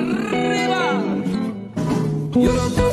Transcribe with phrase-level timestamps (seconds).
[0.00, 0.80] arriba.
[2.34, 2.89] Yo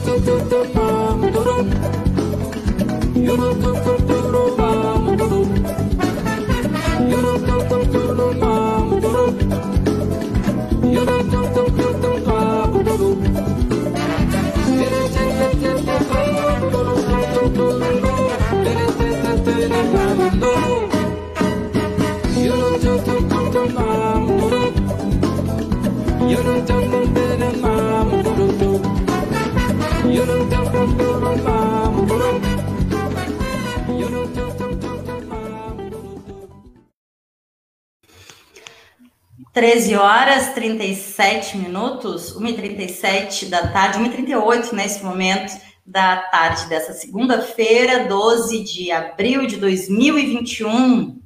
[39.58, 48.64] 13 horas 37 minutos, 1h37 da tarde, 1h38 nesse momento da tarde dessa segunda-feira, 12
[48.64, 51.20] de abril de 2021.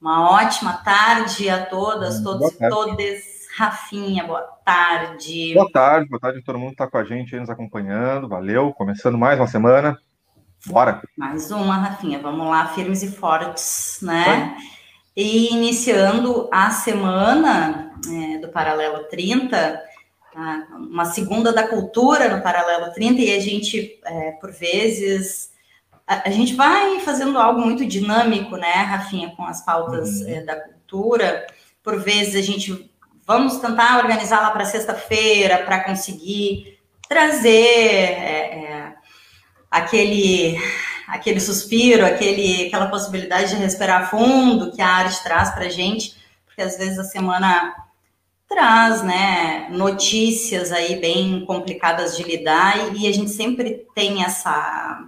[0.00, 3.37] Uma ótima tarde a todas, todos e todas.
[3.58, 5.52] Rafinha, boa tarde.
[5.52, 8.28] Boa tarde, boa tarde todo mundo está com a gente aí nos acompanhando.
[8.28, 9.98] Valeu, começando mais uma semana.
[10.64, 11.02] Bora.
[11.16, 12.20] Mais uma, Rafinha.
[12.20, 14.56] Vamos lá, firmes e fortes, né?
[15.16, 19.82] E iniciando a semana é, do Paralelo 30,
[20.76, 25.50] uma segunda da cultura no Paralelo 30, e a gente, é, por vezes,
[26.06, 30.28] a, a, gente vai fazendo algo muito dinâmico, né, Rafinha, com as pautas uhum.
[30.28, 31.44] é, da cultura.
[31.82, 32.88] Por vezes a gente
[33.28, 38.94] vamos tentar organizar lá para sexta-feira para conseguir trazer é, é,
[39.70, 40.58] aquele
[41.06, 46.60] aquele suspiro, aquele, aquela possibilidade de respirar fundo que a arte traz para gente, porque
[46.60, 47.74] às vezes a semana
[48.46, 55.02] traz, né, notícias aí bem complicadas de lidar e, e a gente sempre tem essa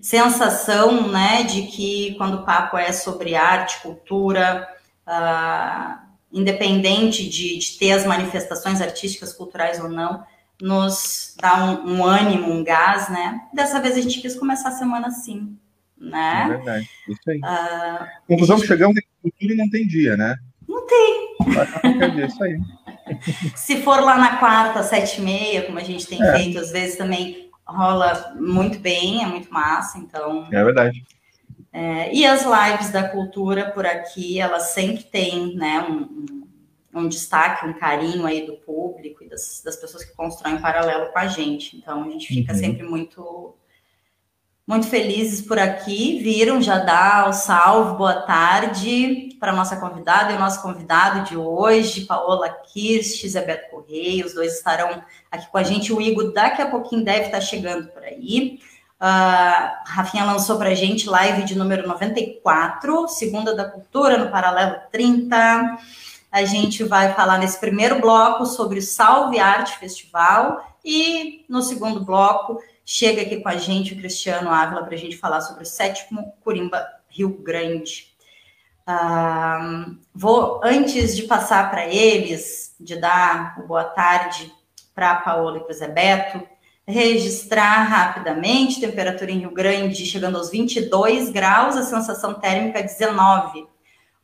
[0.00, 4.66] sensação, né, de que quando o papo é sobre arte, cultura,
[5.06, 10.24] uh, independente de, de, ter as manifestações artísticas, culturais ou não,
[10.60, 13.40] nos dá um, um, ânimo, um gás, né?
[13.54, 15.56] Dessa vez a gente quis começar a semana assim,
[15.98, 16.44] né?
[16.44, 17.38] É verdade, isso aí.
[17.38, 18.66] Uh, Conclusão gente...
[18.66, 20.36] que chegamos em cultura não tem dia, né?
[20.68, 21.36] Não tem.
[21.46, 22.58] Vai isso aí.
[23.56, 26.32] Se for lá na quarta, sete e meia, como a gente tem é.
[26.32, 30.46] feito, às vezes também rola muito bem, é muito massa, então...
[30.50, 31.04] É verdade.
[31.72, 36.48] É, e as lives da cultura por aqui, elas sempre têm, né, um,
[36.94, 41.18] um, destaque, um carinho aí do público e das, das pessoas que constroem paralelo com
[41.18, 41.76] a gente.
[41.76, 42.58] Então, a gente fica uhum.
[42.58, 43.54] sempre muito
[44.68, 46.18] muito felizes por aqui.
[46.22, 51.26] Viram, já dá o salve, boa tarde para a nossa convidada e o nosso convidado
[51.26, 54.26] de hoje, Paola Kirst e Beto Correia.
[54.26, 55.90] Os dois estarão aqui com a gente.
[55.90, 58.60] O Igor daqui a pouquinho deve estar chegando por aí.
[59.00, 64.76] Uh, Rafinha lançou para a gente live de número 94, Segunda da Cultura, no Paralelo
[64.90, 65.78] 30.
[66.30, 72.04] A gente vai falar nesse primeiro bloco sobre o Salve Arte Festival e no segundo
[72.04, 72.60] bloco
[72.90, 76.32] Chega aqui com a gente o Cristiano Ávila para a gente falar sobre o sétimo
[76.40, 78.14] Curimba Rio Grande.
[78.86, 84.50] Ah, vou, antes de passar para eles, de dar boa tarde
[84.94, 86.42] para a Paola e para o Zé Beto,
[86.88, 93.66] registrar rapidamente temperatura em Rio Grande chegando aos 22 graus, a sensação térmica 19,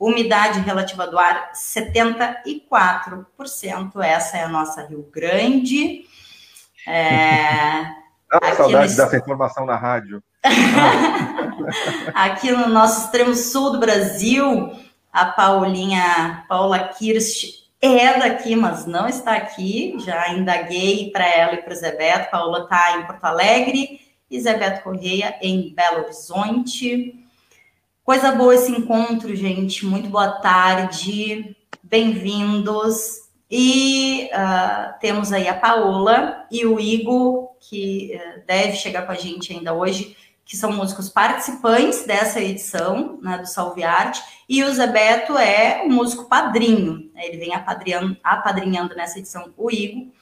[0.00, 4.00] umidade relativa do ar 74%.
[4.00, 6.06] Essa é a nossa Rio Grande.
[6.88, 7.82] É,
[8.32, 8.96] ah, saudade no...
[8.96, 10.22] dessa informação na rádio.
[12.14, 14.72] aqui no nosso extremo sul do Brasil,
[15.12, 19.94] a Paulinha, Paula Kirst, é daqui, mas não está aqui.
[19.98, 22.30] Já indaguei para ela e para o Zé Beto.
[22.30, 24.00] Paula está em Porto Alegre
[24.30, 27.14] e Zé Beto Correia em Belo Horizonte.
[28.02, 29.84] Coisa boa esse encontro, gente.
[29.84, 31.56] Muito boa tarde.
[31.82, 33.24] Bem-vindos.
[33.50, 39.16] E uh, temos aí a Paola e o Igor, que uh, deve chegar com a
[39.16, 44.72] gente ainda hoje, que são músicos participantes dessa edição né, do Salve Arte, e o
[44.72, 50.12] Zé Beto é o músico padrinho, né, ele vem apadrinhando, apadrinhando nessa edição o Igor.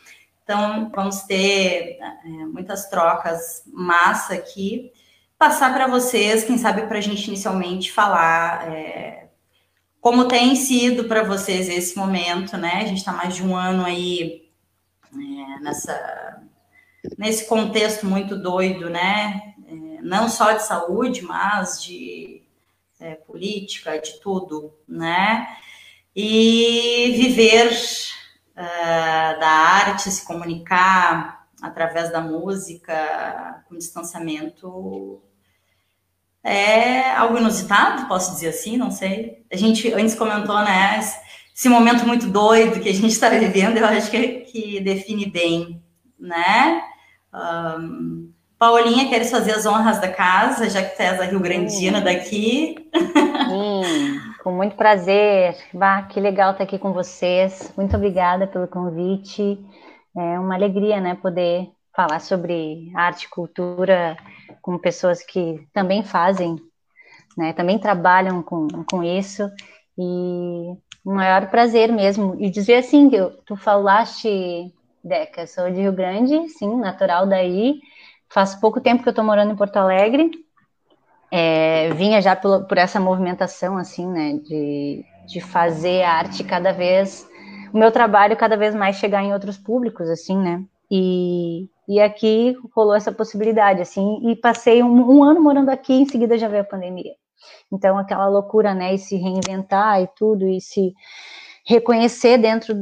[0.44, 4.92] Então, vamos ter é, muitas trocas massa aqui.
[5.38, 9.28] Passar para vocês, quem sabe para a gente inicialmente falar é,
[10.00, 12.80] como tem sido para vocês esse momento, né?
[12.82, 14.50] A gente está mais de um ano aí
[15.14, 16.42] é, nessa,
[17.16, 19.51] nesse contexto muito doido, né?
[20.02, 22.42] É, não só de saúde, mas de
[23.00, 25.56] é, política, de tudo, né?
[26.14, 27.72] E viver
[28.52, 35.22] uh, da arte, se comunicar através da música com distanciamento
[36.44, 39.46] é algo inusitado, posso dizer assim, não sei.
[39.50, 40.98] A gente antes comentou, né?
[41.54, 45.82] esse momento muito doido que a gente está vivendo, eu acho que, que define bem,
[46.18, 46.82] né?
[47.32, 48.31] Um,
[48.62, 52.04] Paulinha, queres fazer as honras da casa, já que tu és a Rio Grandina hum.
[52.04, 52.76] daqui?
[53.50, 55.56] Hum, com muito prazer.
[55.74, 57.72] Bah, que legal estar aqui com vocês.
[57.76, 59.58] Muito obrigada pelo convite.
[60.16, 64.16] É uma alegria, né, poder falar sobre arte e cultura
[64.62, 66.54] com pessoas que também fazem,
[67.36, 69.50] né, também trabalham com, com isso.
[69.98, 70.02] E
[71.04, 72.36] um maior prazer mesmo.
[72.38, 74.72] E dizer assim, que tu falaste,
[75.02, 77.80] Deca, sou de Rio Grande, sim, natural daí.
[78.32, 80.30] Faz pouco tempo que eu estou morando em Porto Alegre.
[81.30, 86.72] É, vinha já por, por, essa movimentação, assim, né, de, de fazer a arte cada
[86.72, 87.26] vez,
[87.72, 92.54] o meu trabalho cada vez mais chegar em outros públicos, assim, né, e, e aqui
[92.76, 96.62] rolou essa possibilidade, assim, e passei um, um ano morando aqui, em seguida já veio
[96.62, 97.14] a pandemia.
[97.72, 100.92] Então, aquela loucura, né, e se reinventar e tudo, e se
[101.66, 102.74] reconhecer dentro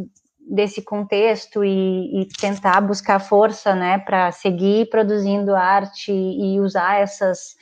[0.50, 7.54] desse contexto e, e tentar buscar força, né, para seguir produzindo arte e usar essas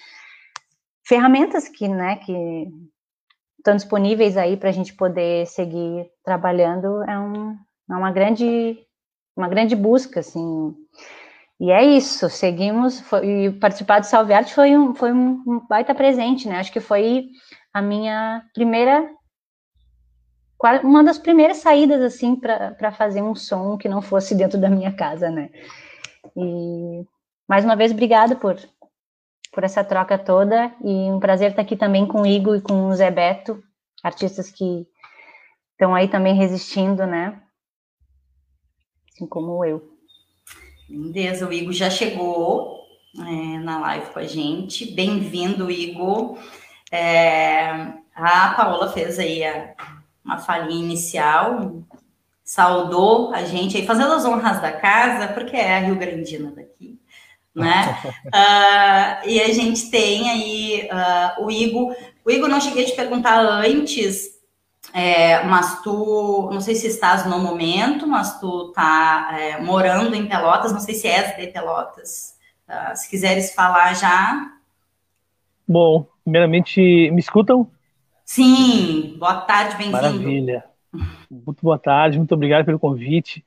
[1.06, 2.66] ferramentas que, né, que
[3.58, 7.56] estão disponíveis aí para a gente poder seguir trabalhando é, um,
[7.90, 8.78] é uma grande
[9.36, 10.74] uma grande busca, assim,
[11.60, 15.94] e é isso, seguimos, foi, e participar do Salve Arte foi um, foi um baita
[15.94, 16.58] presente, né?
[16.58, 17.26] Acho que foi
[17.72, 19.08] a minha primeira,
[20.82, 24.92] uma das primeiras saídas, assim, para fazer um som que não fosse dentro da minha
[24.92, 25.50] casa, né?
[26.36, 27.06] E,
[27.48, 28.56] mais uma vez, obrigada por,
[29.52, 32.88] por essa troca toda, e um prazer estar aqui também com o Igor e com
[32.88, 33.62] o Zé Beto,
[34.02, 34.86] artistas que
[35.72, 37.40] estão aí também resistindo, né?
[39.14, 39.96] Assim como eu.
[40.88, 42.80] Lindeza, o Igor já chegou
[43.16, 44.92] é, na live com a gente.
[44.92, 46.38] Bem-vindo, Igor.
[46.90, 47.68] É,
[48.14, 49.74] a Paola fez aí a,
[50.28, 51.82] uma falinha inicial,
[52.44, 57.00] saudou a gente aí, fazendo as honras da casa, porque é a Rio Grandina daqui,
[57.54, 57.98] né?
[58.26, 61.96] uh, e a gente tem aí uh, o Igor.
[62.22, 64.38] O Igor, não cheguei a te perguntar antes,
[64.92, 70.26] é, mas tu, não sei se estás no momento, mas tu tá é, morando em
[70.26, 72.36] Pelotas, não sei se és de Pelotas.
[72.68, 74.46] Uh, se quiseres falar já.
[75.66, 77.70] Bom, primeiramente, me escutam?
[78.30, 80.02] Sim, boa tarde, bem-vindo.
[80.02, 80.64] Maravilha.
[81.30, 83.42] Muito boa tarde, muito obrigado pelo convite.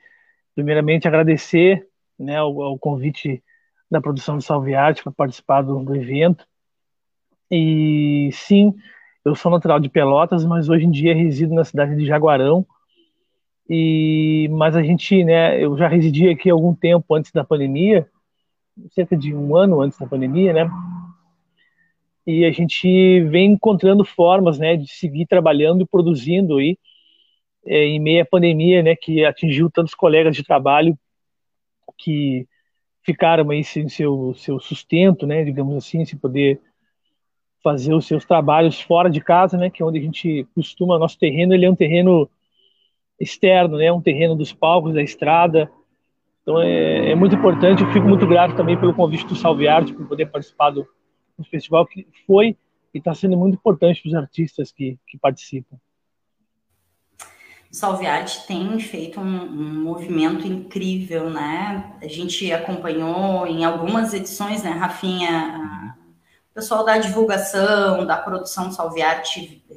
[0.56, 1.88] Primeiramente, agradecer
[2.18, 3.44] né, ao, ao convite
[3.92, 6.48] da produção do Salve Arte para participar do, do evento.
[7.52, 8.74] E sim,
[9.24, 12.66] eu sou natural de Pelotas, mas hoje em dia resido na cidade de Jaguarão.
[13.70, 18.10] E mas a gente, né, eu já residi aqui algum tempo antes da pandemia,
[18.90, 20.72] cerca de um ano antes da pandemia, né?
[22.26, 26.78] E a gente vem encontrando formas, né, de seguir trabalhando e produzindo aí
[27.66, 30.98] é, em meio à pandemia, né, que atingiu tantos colegas de trabalho
[31.98, 32.48] que
[33.04, 36.60] ficaram aí sem seu seu sustento, né, digamos assim, sem poder
[37.64, 41.18] fazer os seus trabalhos fora de casa, né, que é onde a gente costuma, nosso
[41.18, 42.30] terreno, ele é um terreno
[43.20, 45.72] externo, né, um terreno dos palcos, da estrada,
[46.42, 49.94] então é, é muito importante, eu fico muito grato também pelo convite do Salve Arte,
[49.94, 50.88] por poder participar do,
[51.42, 52.58] do festival, que foi
[52.94, 55.78] e está sendo muito importante para os artistas que, que participam.
[57.72, 61.96] Salve Arte tem feito um, um, movimento incrível, né?
[62.02, 65.96] A gente acompanhou em algumas edições, né, Rafinha,
[66.52, 69.76] o pessoal da divulgação, da produção Salviarte eh,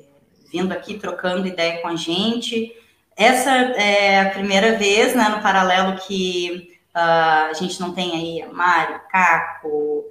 [0.51, 2.73] vindo aqui, trocando ideia com a gente.
[3.17, 8.53] Essa é a primeira vez, né, no paralelo que uh, a gente não tem aí
[8.53, 10.05] Mário, Caco,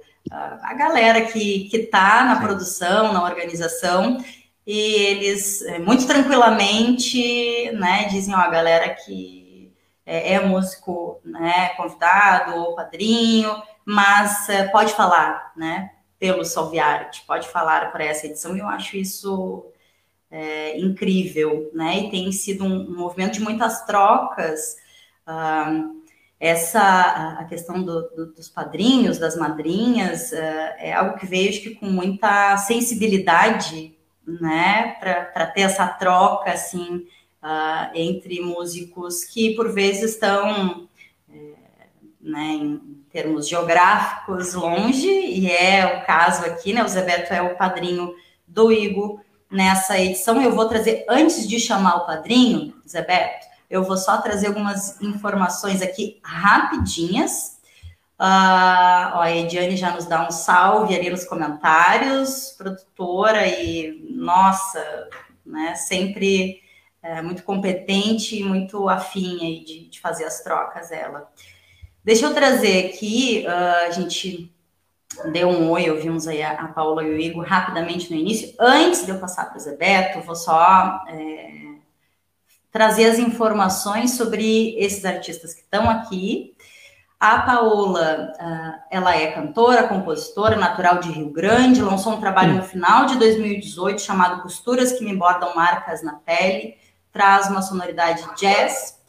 [0.62, 2.42] a galera que está na Sim.
[2.42, 4.18] produção, na organização,
[4.66, 9.72] e eles eh, muito tranquilamente, né, dizem, ó, a galera que
[10.06, 17.48] é, é músico, né, convidado ou padrinho, mas uh, pode falar, né, pelo Solviart, pode
[17.48, 19.66] falar para essa edição, e eu acho isso
[20.30, 22.00] é, incrível, né?
[22.00, 24.76] E tem sido um, um movimento de muitas trocas.
[25.28, 26.02] Uh,
[26.38, 31.74] essa a questão do, do, dos padrinhos, das madrinhas, uh, é algo que vejo que
[31.74, 37.06] com muita sensibilidade, né, para ter essa troca assim
[37.42, 40.88] uh, entre músicos que por vezes estão
[41.30, 41.36] é,
[42.20, 46.82] né, em, termos geográficos longe, e é o caso aqui, né?
[46.82, 48.12] O Zé Beto é o padrinho
[48.44, 50.42] do Igor nessa edição.
[50.42, 55.00] Eu vou trazer, antes de chamar o padrinho, Zé Beto, eu vou só trazer algumas
[55.00, 57.58] informações aqui rapidinhas.
[58.18, 65.08] Uh, ó, a Ediane já nos dá um salve ali nos comentários, produtora e nossa,
[65.44, 66.62] né, sempre
[67.02, 71.28] é muito competente e muito afim aí de, de fazer as trocas, ela.
[72.04, 74.50] Deixa eu trazer aqui, uh, a gente
[75.32, 78.54] deu um oi, ouvimos aí a, a Paula e o Igor rapidamente no início.
[78.58, 81.73] Antes de eu passar para o Zé Beto, vou só é,
[82.74, 86.56] trazer as informações sobre esses artistas que estão aqui.
[87.20, 92.64] A Paola, uh, ela é cantora, compositora, natural de Rio Grande, lançou um trabalho no
[92.64, 96.74] final de 2018 chamado Costuras que me bordam marcas na pele,
[97.12, 99.00] traz uma sonoridade jazz,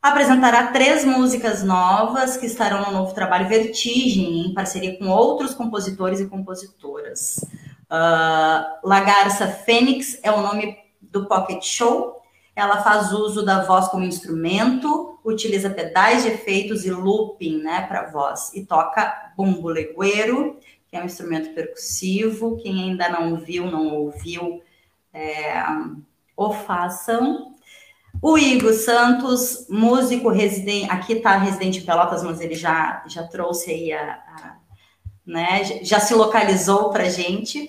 [0.00, 6.18] apresentará três músicas novas que estarão no novo trabalho Vertigem, em parceria com outros compositores
[6.18, 7.44] e compositoras.
[7.90, 12.16] Uh, Lagarça Fênix é o nome do Pocket Show.
[12.56, 18.10] Ela faz uso da voz como instrumento, utiliza pedais de efeitos e looping né, para
[18.10, 20.58] voz, e toca bumbo legueiro,
[20.88, 22.56] que é um instrumento percussivo.
[22.56, 24.62] Quem ainda não viu, não ouviu,
[25.12, 25.62] é,
[26.34, 27.54] o façam.
[28.22, 33.70] O Igor Santos, músico residente, aqui está residente em Pelotas, mas ele já, já trouxe
[33.70, 34.56] aí a, a
[35.26, 37.68] né, já se localizou para gente.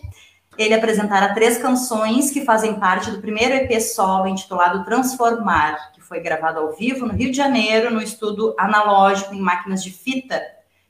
[0.57, 6.19] Ele apresentará três canções que fazem parte do primeiro EP solo intitulado Transformar, que foi
[6.19, 10.41] gravado ao vivo no Rio de Janeiro, no estudo analógico em máquinas de fita,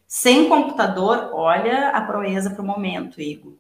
[0.08, 1.32] sem computador.
[1.34, 3.54] Olha a proeza para o momento, Igor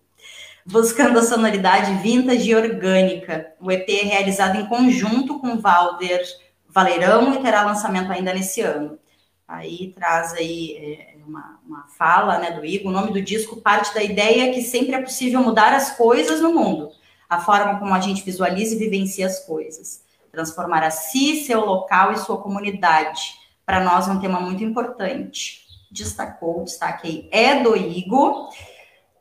[0.67, 3.53] buscando a sonoridade vintage e orgânica.
[3.59, 6.21] O EP é realizado em conjunto com Valder
[6.67, 8.99] Valerão e terá lançamento ainda nesse ano.
[9.47, 13.93] Aí traz aí é, uma, uma, fala né, do Igor, o nome do disco parte
[13.93, 16.89] da ideia que sempre é possível mudar as coisas no mundo,
[17.29, 20.05] a forma como a gente visualiza e vivencia as coisas.
[20.31, 23.33] Transformar a si, seu local e sua comunidade.
[23.65, 25.65] Para nós é um tema muito importante.
[25.91, 28.49] Destacou, destaque é do Igor.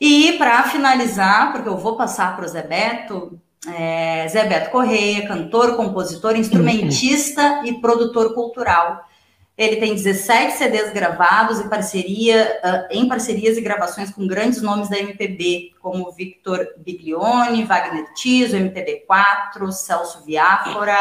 [0.01, 5.27] E para finalizar, porque eu vou passar para o Zé Beto, é, Zé Beto Correia,
[5.27, 9.06] cantor, compositor, instrumentista e produtor cultural.
[9.57, 14.91] Ele tem 17 CDs gravados em, parceria, uh, em parcerias e gravações com grandes nomes
[14.91, 20.99] da MPB, como Victor Biglione, Wagner Tiso, MPB4, Celso Viáfora,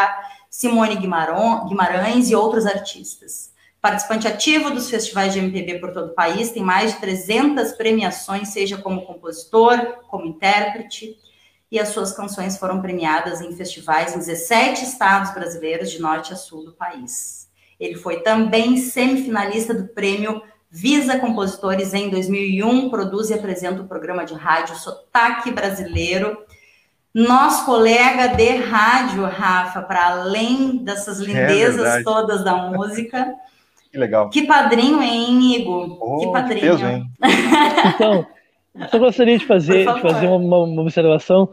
[0.49, 3.53] Simone Guimarães e outros artistas.
[3.81, 8.47] Participante ativo dos festivais de MPB por todo o país, tem mais de 300 premiações,
[8.47, 11.17] seja como compositor, como intérprete,
[11.69, 16.37] e as suas canções foram premiadas em festivais em 17 estados brasileiros, de norte a
[16.37, 17.49] sul do país.
[17.79, 24.25] Ele foi também semifinalista do prêmio Visa Compositores em 2001, produz e apresenta o programa
[24.25, 26.37] de rádio Sotaque Brasileiro.
[27.13, 33.33] Nosso colega de rádio, Rafa, para além dessas é lindezas é todas da música,
[33.89, 34.29] que legal.
[34.29, 35.97] Que padrinho, hein, Igor?
[36.01, 36.59] Oh, que padrinho.
[36.59, 37.05] Que peso, hein?
[37.95, 38.27] então,
[38.91, 41.49] só gostaria de fazer, de fazer uma, uma, observação.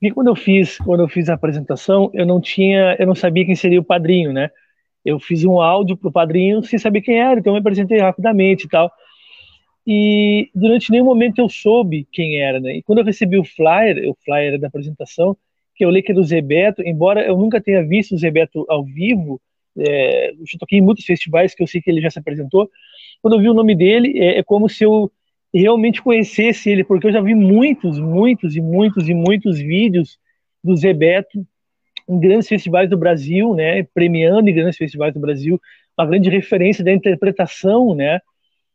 [0.00, 3.46] Que quando eu fiz, quando eu fiz a apresentação, eu não tinha, eu não sabia
[3.46, 4.50] quem seria o padrinho, né?
[5.04, 8.64] Eu fiz um áudio pro padrinho sem saber quem era, então eu me apresentei rapidamente
[8.64, 8.90] e tal.
[9.86, 12.76] E durante nenhum momento eu soube quem era, né?
[12.76, 15.36] E quando eu recebi o flyer, o flyer da apresentação,
[15.74, 18.84] que eu li que era do Zebeto, embora eu nunca tenha visto o Zebeto ao
[18.84, 19.40] vivo,
[19.76, 22.70] é, eu toquei em muitos festivais que eu sei que ele já se apresentou.
[23.20, 25.10] Quando eu vi o nome dele, é, é como se eu
[25.52, 30.18] realmente conhecesse ele, porque eu já vi muitos, muitos e muitos e muitos vídeos
[30.62, 31.46] do Zé Beto
[32.08, 35.60] em grandes festivais do Brasil, né, premiando em grandes festivais do Brasil,
[35.96, 38.20] uma grande referência da interpretação, né,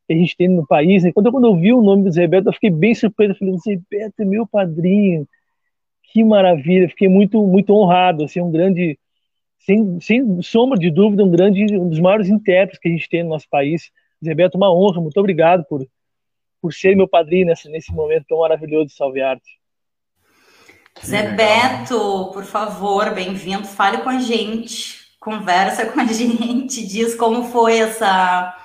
[0.07, 1.03] que a gente tem no país.
[1.03, 1.11] Né?
[1.13, 3.79] Quando, quando eu vi o nome do Zé Beto, eu fiquei bem surpreso, falei, Zé
[3.89, 5.27] Beto é meu padrinho,
[6.11, 8.97] que maravilha, fiquei muito, muito honrado, assim, um grande
[9.59, 13.23] sem, sem sombra de dúvida, um grande, um dos maiores intérpretes que a gente tem
[13.23, 13.91] no nosso país.
[14.23, 15.85] Zé Beto, uma honra, muito obrigado por,
[16.61, 19.58] por ser meu padrinho nesse, nesse momento tão maravilhoso de Salve Arte.
[21.05, 27.49] Zé Beto, por favor, bem-vindo, fale com a gente, conversa com a gente, diz como
[27.51, 28.55] foi essa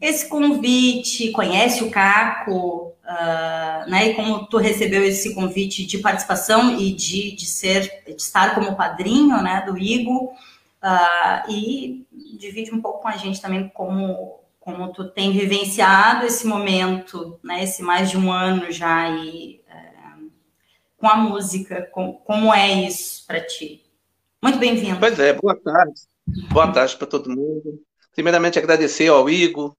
[0.00, 4.08] esse convite, conhece o Caco, uh, né?
[4.08, 8.76] E como tu recebeu esse convite de participação e de, de ser, de estar como
[8.76, 12.04] padrinho, né, do Igo, uh, e
[12.38, 17.64] divide um pouco com a gente também como como tu tem vivenciado esse momento, né,
[17.64, 19.93] esse mais de um ano já aí uh,
[21.04, 23.84] com a música, com, como é isso para ti?
[24.42, 24.98] Muito bem-vindo.
[24.98, 26.00] Pois é, boa tarde.
[26.50, 27.78] Boa tarde para todo mundo.
[28.14, 29.76] Primeiramente, agradecer ao Igor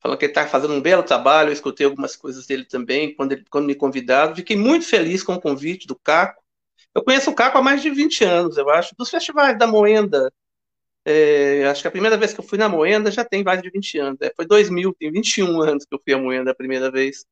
[0.00, 1.50] falando que ele está fazendo um belo trabalho.
[1.50, 4.34] Eu escutei algumas coisas dele também quando, ele, quando me convidaram.
[4.34, 6.42] Fiquei muito feliz com o convite do Caco.
[6.92, 10.28] Eu conheço o Caco há mais de 20 anos, eu acho, dos festivais da Moenda.
[11.04, 13.70] É, acho que a primeira vez que eu fui na Moenda já tem mais de
[13.70, 14.18] 20 anos.
[14.20, 17.24] É, foi 2000, tem 21 anos que eu fui à Moenda a primeira vez.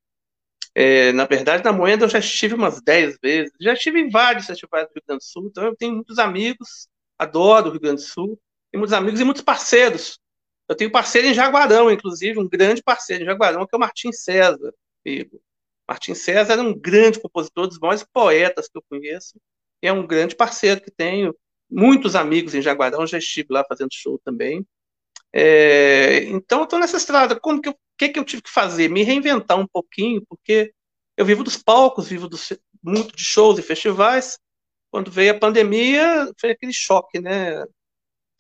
[0.75, 3.53] É, na verdade, na Moenda eu já estive umas 10 vezes.
[3.61, 6.89] Já estive em vários festivais do Rio Grande do Sul, então eu tenho muitos amigos
[7.23, 8.39] adoro o Rio Grande do Sul,
[8.71, 10.19] tenho muitos amigos e muitos parceiros.
[10.69, 14.13] Eu tenho parceiro em Jaguarão, inclusive, um grande parceiro em Jaguarão, que é o Martim
[14.13, 14.73] César.
[15.05, 15.41] Amigo.
[15.89, 19.39] Martim César é um grande compositor, dos maiores poetas que eu conheço,
[19.83, 21.35] e é um grande parceiro que tenho.
[21.71, 24.67] Muitos amigos em Jaguarão, já estive lá fazendo show também.
[25.33, 27.39] É, então, eu estou nessa estrada.
[27.39, 28.89] Como que eu, que, que eu tive que fazer?
[28.89, 30.73] Me reinventar um pouquinho, porque
[31.17, 34.39] eu vivo dos palcos, vivo dos, muito de shows e festivais.
[34.91, 37.65] Quando veio a pandemia, foi aquele choque, né?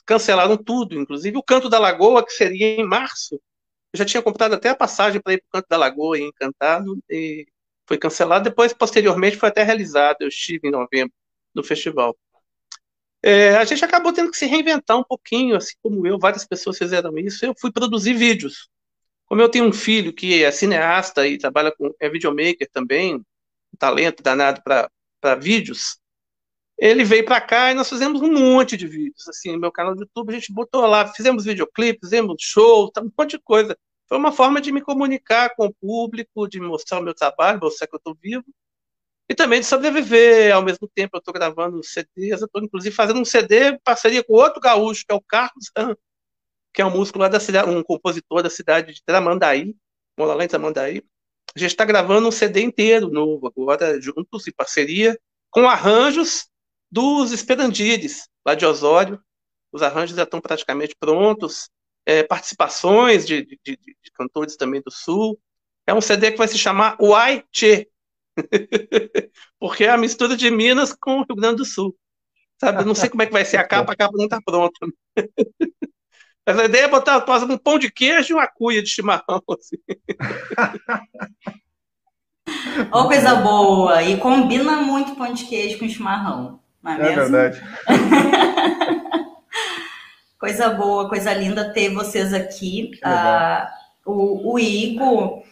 [0.06, 3.34] Cancelaram tudo, inclusive o Canto da Lagoa, que seria em março.
[3.92, 6.98] Eu já tinha comprado até a passagem para ir para o Canto da Lagoa, encantado,
[7.10, 7.46] e
[7.86, 8.44] foi cancelado.
[8.44, 10.18] Depois, posteriormente, foi até realizado.
[10.22, 11.14] Eu estive em novembro
[11.54, 12.16] no festival.
[13.22, 16.76] É, a gente acabou tendo que se reinventar um pouquinho, assim como eu, várias pessoas
[16.78, 17.44] fizeram isso.
[17.46, 18.68] Eu fui produzir vídeos.
[19.32, 23.24] Como eu tenho um filho que é cineasta e trabalha com é videomaker também, um
[23.78, 25.98] talento danado para vídeos,
[26.76, 29.26] ele veio para cá e nós fizemos um monte de vídeos.
[29.26, 33.00] Assim, no meu canal do YouTube a gente botou lá, fizemos videoclipes, fizemos show, tá,
[33.00, 33.74] um monte de coisa.
[34.06, 37.86] Foi uma forma de me comunicar com o público, de mostrar o meu trabalho, mostrar
[37.86, 38.44] que eu estou vivo
[39.30, 40.54] e também de sobreviver.
[40.54, 44.22] Ao mesmo tempo, eu estou gravando CDs, eu estou inclusive fazendo um CD em parceria
[44.22, 45.70] com outro gaúcho, que é o Carlos
[46.72, 49.74] que é um músico lá da cidade, um compositor da cidade de Tramandaí,
[50.18, 51.02] mora lá em Tramandaí.
[51.54, 55.18] A gente está gravando um CD inteiro novo agora, juntos, em parceria,
[55.50, 56.48] com arranjos
[56.90, 59.20] dos Esperandires, lá de Osório.
[59.70, 61.68] Os arranjos já estão praticamente prontos,
[62.06, 65.38] é, participações de, de, de, de, cantores também do Sul.
[65.86, 67.88] É um CD que vai se chamar Uai Che,
[69.58, 71.96] Porque é a mistura de Minas com o Rio Grande do Sul.
[72.58, 72.82] Sabe?
[72.82, 74.86] Eu não sei como é que vai ser a capa, a capa não está pronta.
[76.46, 79.42] Mas a ideia é botar quase um pão de queijo e uma cuia de chimarrão.
[79.48, 79.76] Assim.
[82.92, 84.02] oh, coisa boa!
[84.02, 86.60] E combina muito pão de queijo com chimarrão.
[86.82, 87.30] Não é, é mesmo?
[87.30, 87.62] verdade.
[90.38, 92.90] coisa boa, coisa linda ter vocês aqui.
[93.04, 95.44] Uh, o, o Igor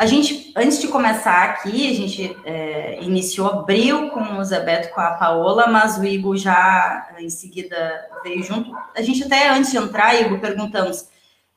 [0.00, 4.94] a gente, antes de começar aqui, a gente é, iniciou, abriu com o Zé Beto
[4.94, 8.74] com a Paola, mas o Igor já em seguida veio junto.
[8.96, 11.02] A gente até antes de entrar, Igor, perguntamos: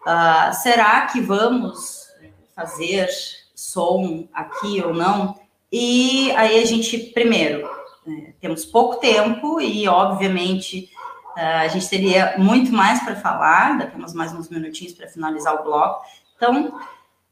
[0.02, 2.10] uh, será que vamos
[2.54, 3.08] fazer
[3.56, 5.40] som aqui ou não?
[5.72, 7.66] E aí a gente, primeiro,
[8.06, 10.90] é, temos pouco tempo e, obviamente,
[11.38, 15.56] uh, a gente teria muito mais para falar, daqui temos mais uns minutinhos para finalizar
[15.56, 16.06] o bloco.
[16.36, 16.78] Então,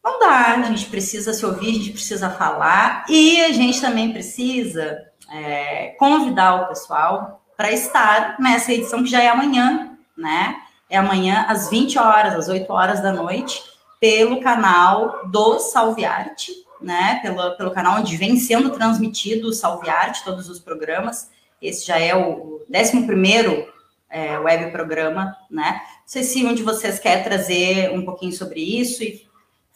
[0.03, 4.11] não dá, a gente precisa se ouvir, a gente precisa falar e a gente também
[4.11, 4.99] precisa
[5.31, 10.55] é, convidar o pessoal para estar nessa edição que já é amanhã, né?
[10.89, 13.61] É amanhã às 20 horas, às 8 horas da noite,
[13.99, 17.19] pelo canal do Salviarte, né?
[17.21, 21.29] Pelo, pelo canal onde vem sendo transmitido o Salviarte, todos os programas.
[21.61, 23.67] Esse já é o 11
[24.09, 25.81] é, web programa, né?
[25.83, 29.25] Não sei se um de vocês quer trazer um pouquinho sobre isso e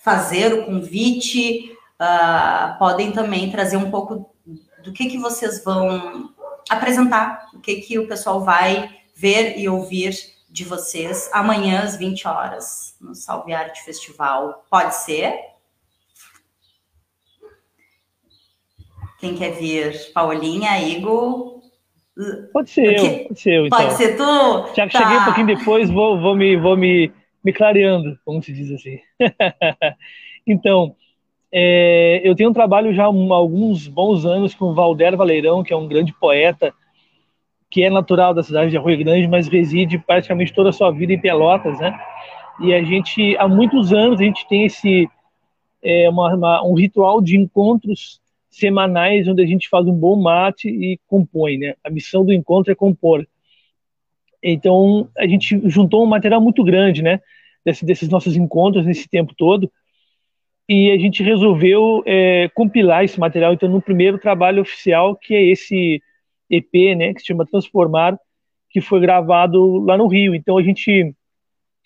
[0.05, 4.31] fazer o convite, uh, podem também trazer um pouco
[4.83, 6.31] do que, que vocês vão
[6.69, 10.13] apresentar, o que, que o pessoal vai ver e ouvir
[10.47, 14.63] de vocês amanhã às 20 horas no Salve Arte Festival.
[14.69, 15.39] Pode ser?
[19.19, 20.13] Quem quer vir?
[20.13, 21.61] Paulinha, Igor?
[22.53, 23.79] Pode ser eu, pode ser eu, então.
[23.79, 24.75] Pode ser tu?
[24.75, 24.99] Já que tá.
[24.99, 27.11] cheguei um pouquinho depois, vou, vou, me, vou me
[27.45, 28.99] me clareando, como se diz assim.
[30.47, 30.95] então,
[31.51, 35.71] é, eu tenho um trabalho já há alguns bons anos com o Valder Valeirão, que
[35.71, 36.73] é um grande poeta,
[37.69, 41.13] que é natural da cidade de Arroio Grande, mas reside praticamente toda a sua vida
[41.13, 41.95] em Pelotas, né?
[42.61, 45.07] E a gente, há muitos anos, a gente tem esse
[45.83, 50.67] é, uma, uma, um ritual de encontros semanais, onde a gente faz um bom mate
[50.67, 51.75] e compõe, né?
[51.83, 53.27] A missão do encontro é compor.
[54.47, 57.19] Então, a gente juntou um material muito grande, né?
[57.65, 59.71] Desse, desses nossos encontros nesse tempo todo.
[60.69, 65.43] E a gente resolveu é, compilar esse material, então, no primeiro trabalho oficial, que é
[65.45, 65.99] esse
[66.47, 67.11] EP, né?
[67.11, 68.19] Que se chama Transformar,
[68.69, 70.35] que foi gravado lá no Rio.
[70.35, 71.11] Então, a gente.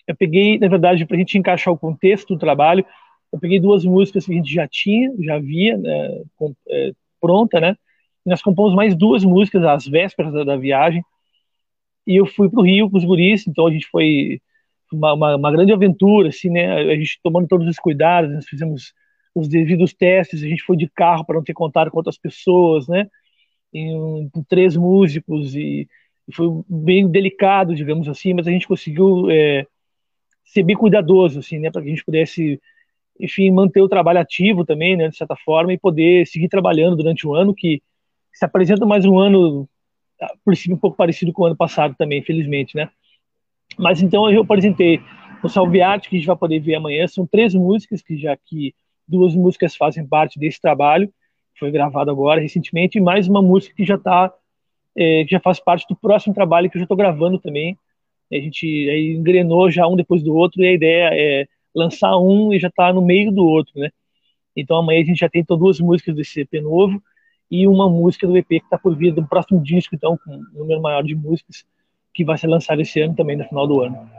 [0.06, 2.84] Eu peguei, na verdade, para a gente encaixar o contexto do trabalho,
[3.32, 6.22] eu peguei duas músicas que a gente já tinha, já havia, né,
[6.68, 7.74] é, pronta, né?
[8.26, 11.02] E nós compomos mais duas músicas às vésperas da, da viagem
[12.06, 14.40] e eu fui para o Rio com os guris, então a gente foi
[14.92, 16.72] uma, uma, uma, grande aventura, assim, né?
[16.72, 18.92] A gente tomando todos os cuidados, nós fizemos
[19.34, 22.88] os devidos testes, a gente foi de carro para não ter contato com outras pessoas,
[22.88, 23.08] né?
[23.72, 25.88] Em, com três músicos e,
[26.28, 29.64] e, foi bem delicado, digamos assim, mas a gente conseguiu é,
[30.44, 31.70] ser bem cuidadoso, assim, né?
[31.70, 32.60] Para que a gente pudesse,
[33.18, 35.08] enfim, manter o trabalho ativo também, né?
[35.08, 37.80] De certa forma e poder seguir trabalhando durante o ano que
[38.32, 39.68] se apresenta mais um ano
[40.20, 42.90] a princípio, um pouco parecido com o ano passado também, infelizmente, né?
[43.78, 45.00] Mas então eu apresentei
[45.42, 47.06] o Salve Arte, que a gente vai poder ver amanhã.
[47.06, 48.74] São três músicas, que já que
[49.06, 51.12] duas músicas fazem parte desse trabalho,
[51.58, 54.32] foi gravado agora recentemente, e mais uma música que já está
[54.96, 57.76] é, que já faz parte do próximo trabalho que eu já estou gravando também.
[58.32, 62.52] A gente aí engrenou já um depois do outro, e a ideia é lançar um
[62.52, 63.90] e já está no meio do outro, né?
[64.56, 67.02] Então amanhã a gente já tem então, duas músicas desse EP novo
[67.50, 70.44] e uma música do EP que está por vir do próximo disco, então, com um
[70.52, 71.64] número maior de músicas,
[72.14, 74.10] que vai ser lançado esse ano também, no final do ano.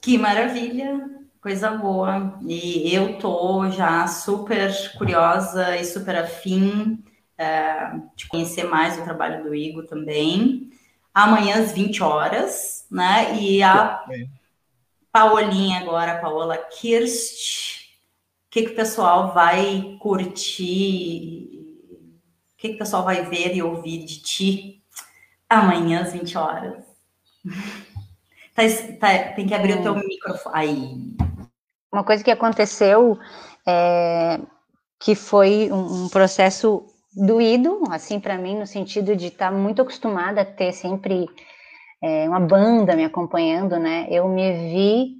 [0.00, 1.00] Que maravilha,
[1.40, 2.38] coisa boa.
[2.46, 7.02] E eu tô já super curiosa e super afim
[7.36, 10.70] é, de conhecer mais o trabalho do Igor também.
[11.12, 13.34] Amanhã às 20 horas, né?
[13.40, 14.04] E a
[15.10, 17.73] Paulinha agora, a Paola Kirst,
[18.54, 21.50] que, que o pessoal vai curtir?
[22.52, 24.84] O que, que o pessoal vai ver e ouvir de ti
[25.48, 26.84] amanhã às 20 horas?
[28.54, 28.62] Tá,
[29.00, 30.54] tá, tem que abrir o teu microfone.
[30.54, 31.16] Aí.
[31.92, 33.18] Uma coisa que aconteceu
[33.66, 34.38] é,
[35.00, 39.82] que foi um, um processo doído, assim, para mim, no sentido de estar tá muito
[39.82, 41.28] acostumada a ter sempre
[42.00, 44.06] é, uma banda me acompanhando, né?
[44.08, 45.16] Eu me vi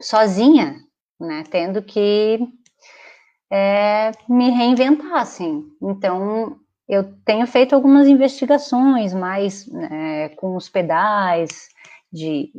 [0.00, 0.87] sozinha,
[1.20, 1.44] né?
[1.50, 2.38] Tendo que
[3.50, 5.64] é, me reinventar, assim.
[5.82, 11.68] Então, eu tenho feito algumas investigações mais né, com os pedais
[12.12, 12.50] de,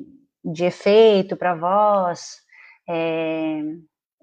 [0.44, 2.38] de efeito para voz,
[2.88, 3.62] é,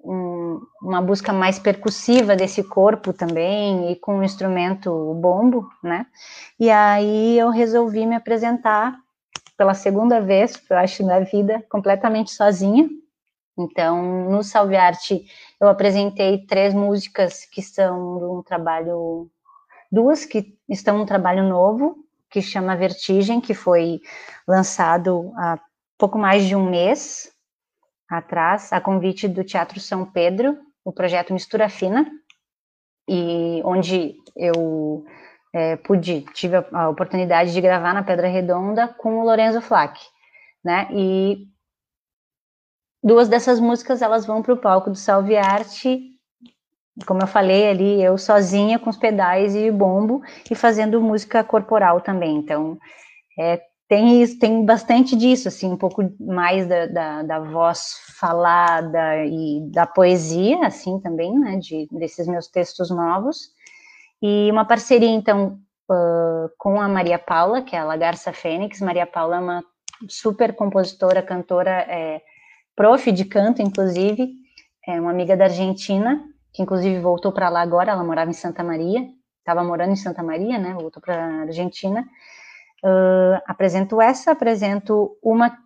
[0.05, 6.07] um, uma busca mais percussiva desse corpo também e com o instrumento bombo, né?
[6.59, 8.97] E aí eu resolvi me apresentar
[9.57, 12.89] pela segunda vez, eu acho na vida, completamente sozinha.
[13.59, 15.25] Então, no Salve Arte,
[15.61, 19.31] eu apresentei três músicas que são de um trabalho,
[19.91, 21.97] duas que estão um trabalho novo,
[22.29, 24.01] que chama Vertigem, que foi
[24.47, 25.59] lançado há
[25.97, 27.33] pouco mais de um mês,
[28.09, 32.07] atrás, a convite do Teatro São Pedro, o projeto Mistura Fina,
[33.09, 35.05] e onde eu
[35.53, 40.01] é, pude, tive a, a, oportunidade de gravar na Pedra Redonda com o Lorenzo Flack,
[40.65, 41.47] né, e
[43.07, 46.11] duas dessas músicas, elas vão para o palco do Salve Arte,
[47.07, 52.01] como eu falei ali, eu sozinha com os pedais e bombo, e fazendo música corporal
[52.01, 52.77] também, então,
[53.39, 59.25] é, tem isso, tem bastante disso, assim, um pouco mais da, da, da, voz falada
[59.25, 63.51] e da poesia, assim, também, né, de, desses meus textos novos,
[64.21, 69.07] e uma parceria, então, uh, com a Maria Paula, que é a Lagarça Fênix, Maria
[69.07, 69.65] Paula é uma
[70.09, 72.21] super compositora, cantora, é,
[72.77, 74.35] prof de canto, inclusive,
[74.87, 78.63] é uma amiga da Argentina, que inclusive voltou para lá agora, ela morava em Santa
[78.63, 79.09] Maria,
[79.39, 82.07] estava morando em Santa Maria, né, voltou para a Argentina,
[82.85, 85.59] Uh, apresento essa, apresento uma,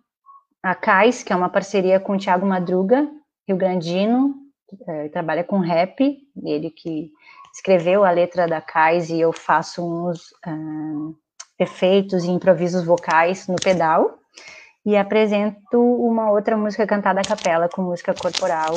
[0.63, 3.07] a CAIS, que é uma parceria com o Thiago Madruga,
[3.47, 4.35] Rio Grandino,
[4.71, 7.11] uh, trabalha com rap, ele que
[7.53, 11.15] escreveu a letra da CAIS e eu faço uns uh,
[11.59, 14.17] efeitos e improvisos vocais no pedal,
[14.85, 18.73] e apresento uma outra música cantada a capela com música corporal,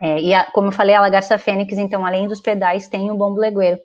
[0.00, 3.16] é, e a, como eu falei, a Lagarça Fênix, então, além dos pedais, tem o
[3.16, 3.80] bombo legueiro.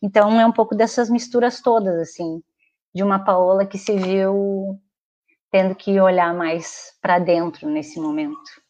[0.00, 2.40] Então, é um pouco dessas misturas todas, assim,
[2.94, 4.80] de uma Paola que se viu
[5.50, 8.64] tendo que olhar mais para dentro nesse momento.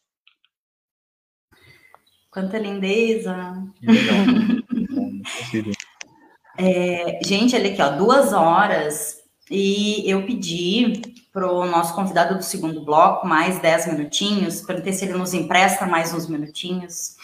[2.31, 3.35] Quanta lindeza!
[6.57, 9.17] é, gente, olha aqui, ó, duas horas
[9.49, 11.01] e eu pedi
[11.37, 15.85] para o nosso convidado do segundo bloco mais dez minutinhos, perguntei se ele nos empresta
[15.85, 17.15] mais uns minutinhos.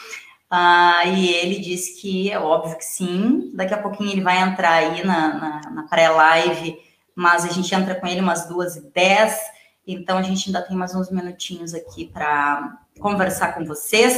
[0.52, 3.50] Uh, e ele disse que é óbvio que sim.
[3.56, 6.78] Daqui a pouquinho ele vai entrar aí na, na, na pré-live
[7.16, 9.40] mas a gente entra com ele umas duas e dez,
[9.86, 14.16] então a gente ainda tem mais uns minutinhos aqui para conversar com vocês.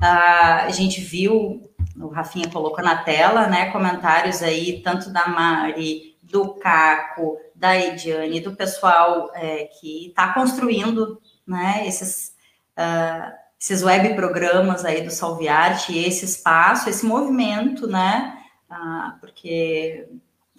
[0.00, 6.16] Uh, a gente viu, o Rafinha colocou na tela, né, comentários aí, tanto da Mari,
[6.22, 12.34] do Caco, da Ediane, do pessoal é, que está construindo, né, esses,
[12.76, 18.36] uh, esses web programas aí do Salviarte, esse espaço, esse movimento, né,
[18.70, 20.06] uh, porque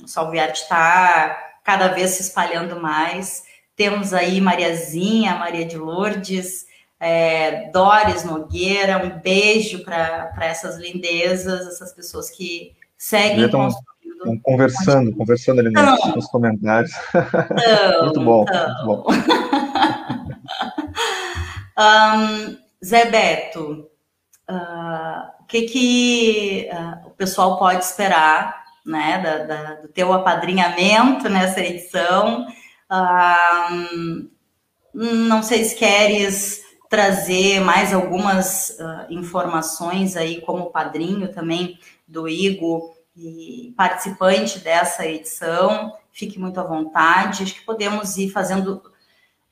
[0.04, 3.44] o Salviarte está cada vez se espalhando mais.
[3.76, 6.66] Temos aí Mariazinha, Maria de Lourdes,
[7.00, 13.70] é, Doris Nogueira, um beijo para essas lindezas, essas pessoas que seguem estão,
[14.26, 16.92] estão conversando, conversando ali nos, nos comentários.
[18.04, 19.06] muito bom, muito bom.
[21.78, 23.88] um, Zé Beto,
[24.50, 31.30] uh, o que, que uh, o pessoal pode esperar né, da, da, do teu apadrinhamento
[31.30, 32.46] nessa edição.
[32.92, 34.30] Uh,
[34.94, 42.95] não sei se queres trazer mais algumas uh, informações aí como padrinho também do Igor
[43.16, 45.94] e participante dessa edição.
[46.12, 47.44] Fique muito à vontade.
[47.44, 48.82] Acho que podemos ir fazendo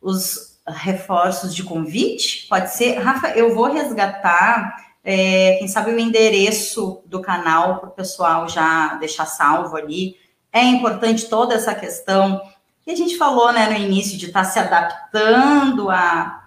[0.02, 2.47] os reforços de convite.
[2.47, 7.93] Pode ser, Rafa, eu vou resgatar, é, quem sabe, o endereço do canal para o
[7.93, 10.15] pessoal já deixar salvo ali.
[10.52, 12.41] É importante toda essa questão
[12.84, 16.42] que a gente falou né, no início de estar tá se adaptando a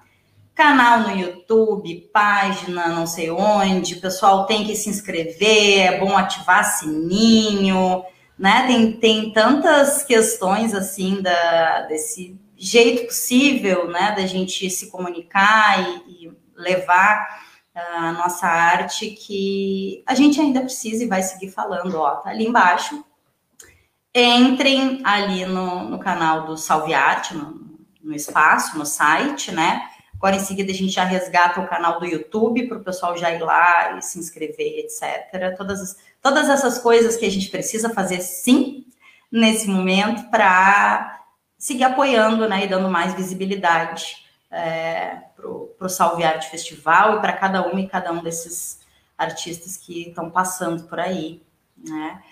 [0.57, 6.17] canal no YouTube, página não sei onde, o pessoal tem que se inscrever, é bom
[6.17, 8.03] ativar sininho,
[8.39, 8.67] né?
[8.67, 16.25] Tem, tem tantas questões assim da, desse jeito possível, né, da gente se comunicar e,
[16.25, 22.13] e levar a nossa arte que a gente ainda precisa e vai seguir falando, ó,
[22.17, 23.05] tá ali embaixo.
[24.15, 29.91] Entrem ali no, no canal do Salve Arte, no, no espaço, no site, né?
[30.17, 33.31] Agora, em seguida, a gente já resgata o canal do YouTube para o pessoal já
[33.31, 35.57] ir lá e se inscrever, etc.
[35.57, 38.87] Todas, todas essas coisas que a gente precisa fazer, sim,
[39.31, 41.23] nesse momento, para
[41.59, 47.33] seguir apoiando né, e dando mais visibilidade é, para o Salve Arte Festival e para
[47.33, 48.81] cada uma e cada um desses
[49.17, 51.43] artistas que estão passando por aí.
[51.77, 52.23] Né?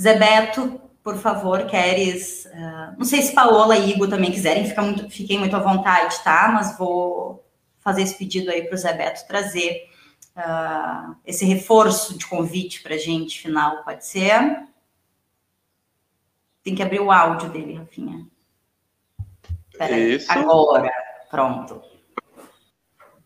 [0.00, 2.46] Zé Beto, por favor, queres.
[2.46, 6.18] Uh, não sei se Paola e Igor também quiserem, fica muito, fiquem muito à vontade,
[6.24, 6.50] tá?
[6.52, 7.44] Mas vou
[7.78, 9.86] fazer esse pedido aí para o Zé Beto trazer
[10.34, 14.64] uh, esse reforço de convite para a gente final, pode ser?
[16.62, 18.26] Tem que abrir o áudio dele, Rafinha.
[19.76, 20.32] Peraí, Isso.
[20.32, 20.90] agora,
[21.30, 21.82] pronto.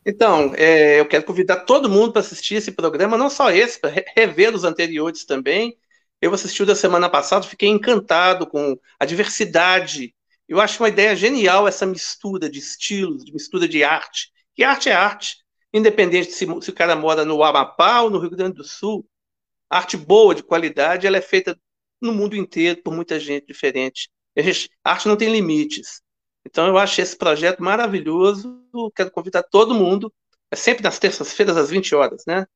[0.04, 3.92] Então, é, eu quero convidar todo mundo para assistir esse programa, não só esse, para
[4.16, 5.78] rever os anteriores também
[6.20, 10.14] eu assisti o da semana passada, fiquei encantado com a diversidade.
[10.48, 14.32] Eu acho uma ideia genial essa mistura de estilos, de mistura de arte.
[14.56, 15.36] E arte é arte,
[15.72, 19.06] independente se, se o cara mora no Amapá ou no Rio Grande do Sul.
[19.70, 21.58] arte boa, de qualidade, ela é feita
[22.00, 24.10] no mundo inteiro por muita gente diferente.
[24.36, 26.02] A, gente, arte não tem limites.
[26.46, 28.62] Então eu acho esse projeto maravilhoso.
[28.96, 30.12] Quero convidar todo mundo.
[30.50, 32.46] É sempre nas terças-feiras às 20 horas, né?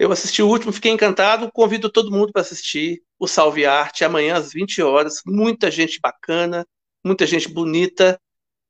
[0.00, 1.52] Eu assisti o último, fiquei encantado.
[1.52, 5.20] Convido todo mundo para assistir o Salve Arte amanhã às 20 horas.
[5.26, 6.66] Muita gente bacana,
[7.04, 8.18] muita gente bonita.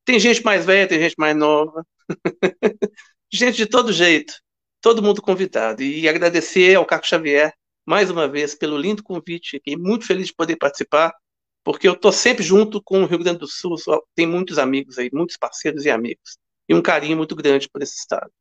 [0.05, 1.87] Tem gente mais velha, tem gente mais nova.
[3.33, 4.35] gente de todo jeito.
[4.81, 5.85] Todo mundo convidado.
[5.85, 7.55] E agradecer ao Caco Xavier
[7.87, 9.59] mais uma vez pelo lindo convite.
[9.59, 11.14] Fiquei muito feliz de poder participar,
[11.62, 13.77] porque eu estou sempre junto com o Rio Grande do Sul.
[14.16, 16.38] Tem muitos amigos aí, muitos parceiros e amigos.
[16.69, 18.33] E um carinho muito grande por esse estado.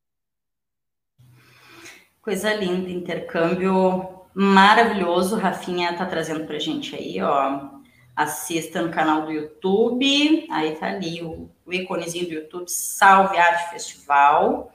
[2.30, 5.36] Coisa linda, intercâmbio maravilhoso.
[5.36, 7.72] Rafinha tá trazendo pra gente aí, ó.
[8.16, 10.46] Assista no canal do YouTube.
[10.52, 14.72] Aí tá ali o, o iconezinho do YouTube, Salve Arte Festival.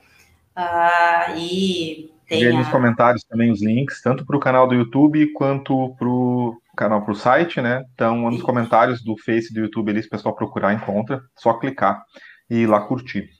[0.58, 2.44] Uh, e tem.
[2.44, 2.54] a...
[2.54, 7.02] nos comentários também os links, tanto para o canal do YouTube quanto para o canal
[7.02, 7.84] para o site, né?
[7.94, 11.22] Então, nos comentários do Face do YouTube ali, se o pessoal procurar, encontra.
[11.36, 12.02] Só clicar
[12.50, 13.30] e ir lá curtir.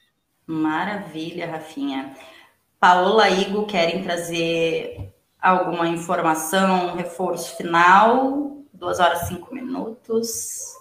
[0.46, 2.14] Maravilha, Rafinha.
[2.84, 8.58] Paola Igor querem trazer alguma informação, um reforço final?
[8.74, 10.74] Duas horas e cinco minutos.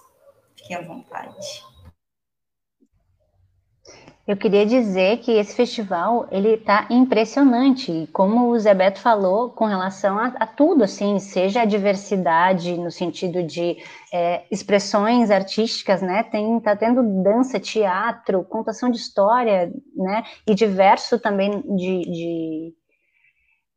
[0.54, 1.64] Fiquem à vontade.
[4.26, 9.66] Eu queria dizer que esse festival ele está impressionante, como o Zé Beto falou, com
[9.66, 13.76] relação a, a tudo, assim, seja a diversidade no sentido de
[14.10, 16.22] é, expressões artísticas, né?
[16.22, 20.22] Tem tá tendo dança, teatro, contação de história, né?
[20.46, 22.74] E diverso também de, de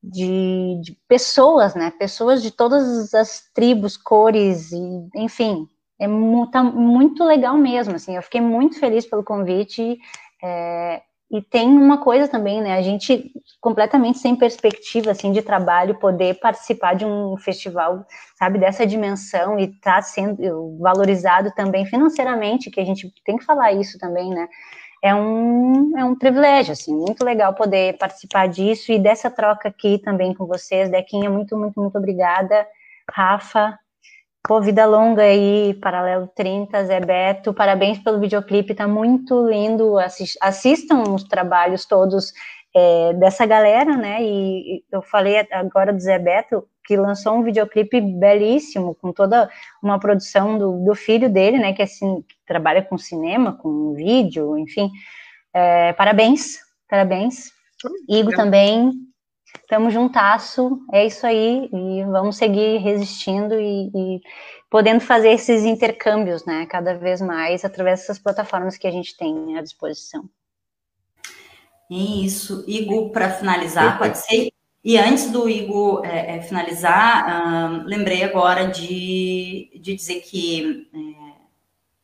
[0.01, 1.91] de, de, pessoas, né?
[1.91, 5.67] Pessoas de todas as tribos, cores, e, enfim,
[5.99, 6.07] é
[6.51, 7.95] tá muito legal mesmo.
[7.95, 9.99] Assim, eu fiquei muito feliz pelo convite.
[10.43, 12.77] É, e tem uma coisa também, né?
[12.77, 18.05] A gente completamente sem perspectiva assim de trabalho poder participar de um festival,
[18.39, 23.73] sabe, dessa dimensão e tá sendo valorizado também financeiramente, que a gente tem que falar
[23.73, 24.47] isso também, né?
[25.03, 29.99] É um, é um privilégio, assim, muito legal poder participar disso e dessa troca aqui
[29.99, 30.89] também com vocês.
[30.89, 32.65] Dequinha, muito, muito, muito obrigada.
[33.11, 33.77] Rafa,
[34.43, 39.95] Pô, vida longa aí, Paralelo 30, Zé Beto, parabéns pelo videoclipe, tá muito lindo,
[40.41, 42.31] assistam os trabalhos todos
[42.73, 47.99] é, dessa galera, né, e eu falei agora do Zé Beto, que lançou um videoclipe
[47.99, 49.49] belíssimo, com toda
[49.83, 54.57] uma produção do, do filho dele, né, que, é, que trabalha com cinema, com vídeo,
[54.57, 54.89] enfim,
[55.53, 57.51] é, parabéns, parabéns,
[58.07, 58.93] Igor também,
[59.67, 64.21] Tamo juntasso, é isso aí, e vamos seguir resistindo e, e
[64.69, 69.57] podendo fazer esses intercâmbios, né, cada vez mais através dessas plataformas que a gente tem
[69.57, 70.29] à disposição.
[71.89, 74.51] Isso, Igor, para finalizar, pode ser?
[74.83, 81.37] E antes do Igor é, é, finalizar, lembrei agora de, de dizer que é,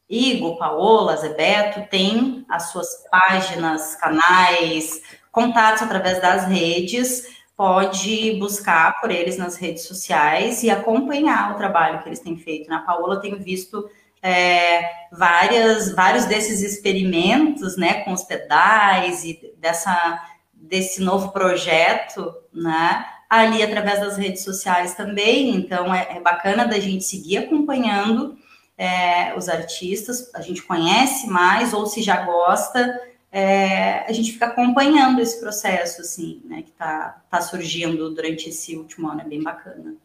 [0.09, 9.11] Igor, Paola, Zebeto tem as suas páginas, canais, contatos através das redes, pode buscar por
[9.11, 12.69] eles nas redes sociais e acompanhar o trabalho que eles têm feito.
[12.69, 13.87] Na Paola, tenho visto
[14.21, 23.05] é, várias, vários desses experimentos, né, com os pedais e dessa, desse novo projeto, né,
[23.29, 25.55] ali através das redes sociais também.
[25.55, 28.37] Então, é, é bacana da gente seguir acompanhando
[28.77, 32.99] é, os artistas, a gente conhece mais, ou se já gosta,
[33.33, 38.77] é, a gente fica acompanhando esse processo, assim, né, que está tá surgindo durante esse
[38.77, 39.95] último ano, é bem bacana.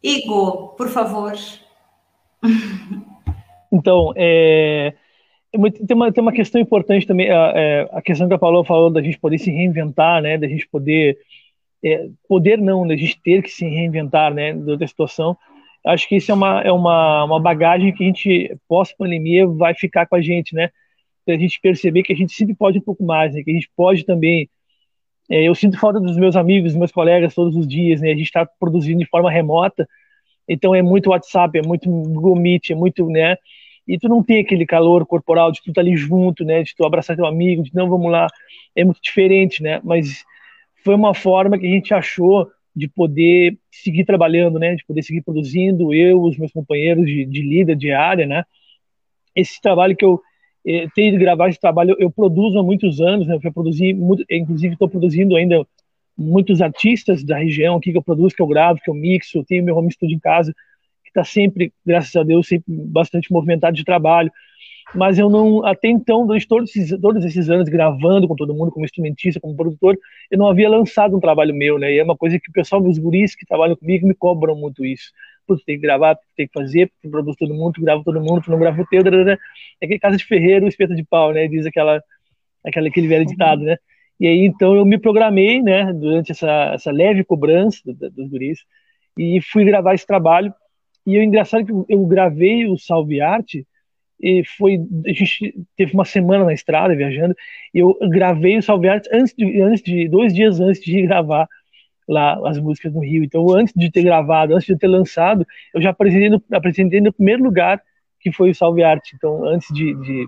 [0.00, 1.34] Igor, por favor.
[3.72, 4.94] Então, é,
[5.52, 8.64] é tem, uma, tem uma questão importante também, a, é, a questão que a Paula
[8.64, 11.18] falou da gente poder se reinventar, né, da gente poder,
[11.84, 15.36] é, poder não, da gente ter que se reinventar, né, da situação,
[15.84, 20.06] acho que isso é uma, é uma, uma bagagem que a gente, pós-pandemia, vai ficar
[20.06, 20.70] com a gente, né,
[21.32, 23.70] a gente perceber que a gente sempre pode um pouco mais, né, que a gente
[23.76, 24.48] pode também
[25.28, 28.10] é, eu sinto falta dos meus amigos, meus colegas todos os dias, né?
[28.12, 29.88] A gente está produzindo de forma remota,
[30.48, 33.36] então é muito WhatsApp, é muito Google Meet, é muito, né?
[33.86, 36.62] E tu não tem aquele calor corporal de tu estar tá ali junto, né?
[36.62, 38.28] De tu abraçar teu amigo, de não, vamos lá.
[38.74, 39.80] É muito diferente, né?
[39.84, 40.24] Mas
[40.84, 44.76] foi uma forma que a gente achou de poder seguir trabalhando, né?
[44.76, 48.44] De poder seguir produzindo, eu, os meus companheiros de, de líder diária, né?
[49.34, 50.20] Esse trabalho que eu
[50.94, 53.38] tenho de gravar esse trabalho, eu, produzo há muitos anos, né?
[53.42, 53.96] Eu produzi,
[54.30, 55.64] inclusive estou produzindo ainda
[56.18, 59.44] muitos artistas da região aqui que eu produzo, que eu gravo, que eu mixo, eu
[59.44, 60.52] tenho meu home studio em casa,
[61.04, 64.32] que está sempre, graças a Deus, sempre bastante movimentado de trabalho.
[64.94, 68.70] Mas eu não, até então, durante todos esses, todos esses anos gravando com todo mundo,
[68.70, 69.96] como instrumentista, como produtor,
[70.30, 71.92] eu não havia lançado um trabalho meu, né?
[71.92, 74.84] E é uma coisa que o pessoal, meus guris que trabalham comigo, me cobram muito
[74.84, 75.12] isso.
[75.46, 78.42] Putz, tem que gravar, tem que fazer, tu produz todo mundo, tu grava todo mundo,
[78.42, 79.38] tu não grava o teu, é
[79.82, 81.46] aquele casa de ferreiro, espeta de pau, né?
[81.46, 82.02] Diz aquela,
[82.64, 83.76] aquela, aquele velho ditado, né?
[84.18, 88.60] E aí, então, eu me programei, né, durante essa, essa leve cobrança do, dos guris,
[89.18, 90.52] e fui gravar esse trabalho.
[91.06, 93.66] E o engraçado é que eu gravei o Salve Arte,
[94.20, 97.36] e foi, a gente teve uma semana na estrada, viajando,
[97.74, 101.46] eu gravei o Salve Arte antes de, antes de, dois dias antes de gravar
[102.08, 103.24] lá as músicas no Rio.
[103.24, 107.12] Então, antes de ter gravado, antes de ter lançado, eu já apresentei no, apresentei no
[107.12, 107.82] primeiro lugar,
[108.20, 109.14] que foi o Salve Arte.
[109.16, 110.26] Então, antes de, de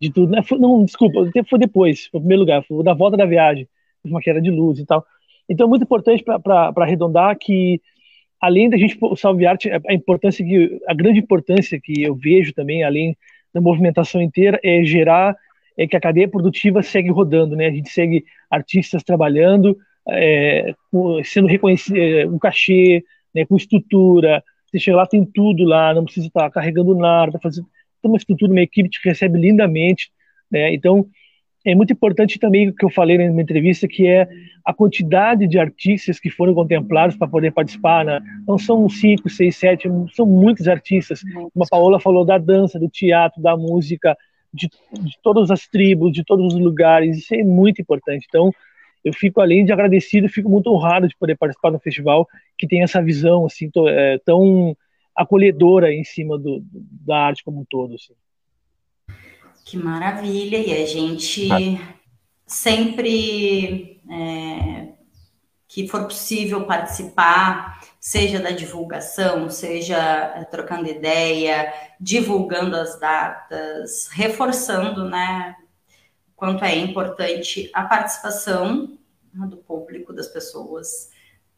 [0.00, 0.32] de tudo.
[0.32, 0.40] Né?
[0.58, 3.68] Não, desculpa, foi depois, foi o primeiro lugar, foi da volta da viagem,
[4.04, 5.04] uma queda de luz e tal.
[5.48, 7.80] Então é muito importante para arredondar que,
[8.40, 12.82] além da gente salve arte, a importância que, a grande importância que eu vejo também,
[12.82, 13.16] além
[13.52, 15.36] da movimentação inteira, é gerar
[15.76, 17.66] é que a cadeia produtiva segue rodando, né?
[17.66, 19.76] A gente segue artistas trabalhando,
[20.10, 20.74] é,
[21.24, 23.02] sendo reconhecido, é, um cachê,
[23.34, 24.42] né, com estrutura.
[24.66, 27.66] Você chega lá, tem tudo lá, não precisa estar carregando nada, fazendo
[28.02, 30.10] uma estrutura, uma equipe te recebe lindamente,
[30.50, 30.72] né?
[30.72, 31.06] Então,
[31.64, 34.26] é muito importante também o que eu falei na minha entrevista, que é
[34.64, 38.04] a quantidade de artistas que foram contemplados para poder participar.
[38.04, 38.20] Né?
[38.48, 41.22] Não são cinco, seis, sete, são muitos artistas.
[41.22, 44.16] Como a Paola falou, da dança, do teatro, da música,
[44.52, 47.18] de, de todas as tribos, de todos os lugares.
[47.18, 48.24] Isso é muito importante.
[48.26, 48.50] Então,
[49.04, 52.82] eu fico além de agradecido, fico muito honrado de poder participar do festival que tem
[52.82, 54.76] essa visão assim é, tão
[55.16, 57.94] acolhedora em cima do, da arte como um todo.
[57.94, 58.14] Assim.
[59.64, 60.58] Que maravilha!
[60.58, 61.94] E a gente ah.
[62.46, 64.88] sempre é,
[65.68, 69.96] que for possível participar, seja da divulgação, seja
[70.36, 75.54] é, trocando ideia, divulgando as datas, reforçando, né,
[76.40, 78.98] quanto é importante a participação
[79.32, 81.10] né, do público, das pessoas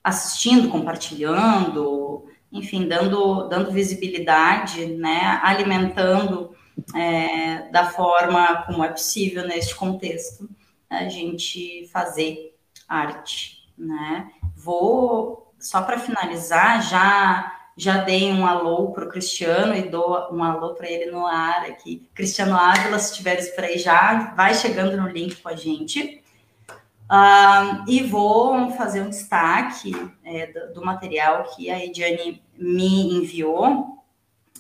[0.02, 6.54] assistindo, compartilhando, enfim, dando, dando visibilidade, né, alimentando
[6.96, 10.50] é, da forma como é possível neste contexto
[10.90, 12.56] a gente fazer
[12.88, 14.32] arte, né?
[14.54, 20.42] Vou só para finalizar já já dei um alô para o Cristiano e dou um
[20.42, 22.08] alô para ele no ar aqui.
[22.14, 26.22] Cristiano Ávila, se tiveres por aí já, vai chegando no link com a gente.
[27.10, 29.92] Uh, e vou fazer um destaque
[30.24, 33.98] é, do, do, material que a Ediane me enviou,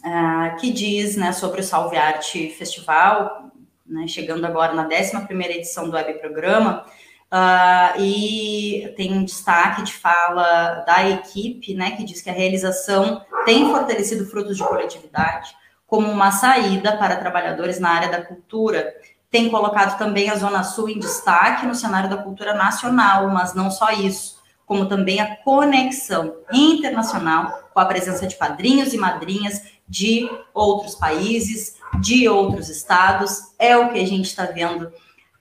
[0.04, 3.50] uh, que diz né, sobre o Salve Arte Festival,
[3.86, 5.16] né, chegando agora na 11
[5.50, 6.84] edição do Web Programa,
[7.32, 13.24] Uh, e tem um destaque de fala da equipe, né, que diz que a realização
[13.46, 15.56] tem fortalecido frutos de coletividade
[15.86, 18.94] como uma saída para trabalhadores na área da cultura.
[19.30, 23.70] Tem colocado também a Zona Sul em destaque no cenário da cultura nacional, mas não
[23.70, 30.30] só isso, como também a conexão internacional com a presença de padrinhos e madrinhas de
[30.52, 33.54] outros países, de outros estados.
[33.58, 34.92] É o que a gente está vendo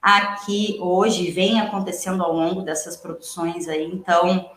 [0.02, 3.86] aqui hoje, vem acontecendo ao longo dessas produções aí.
[3.86, 4.50] Então,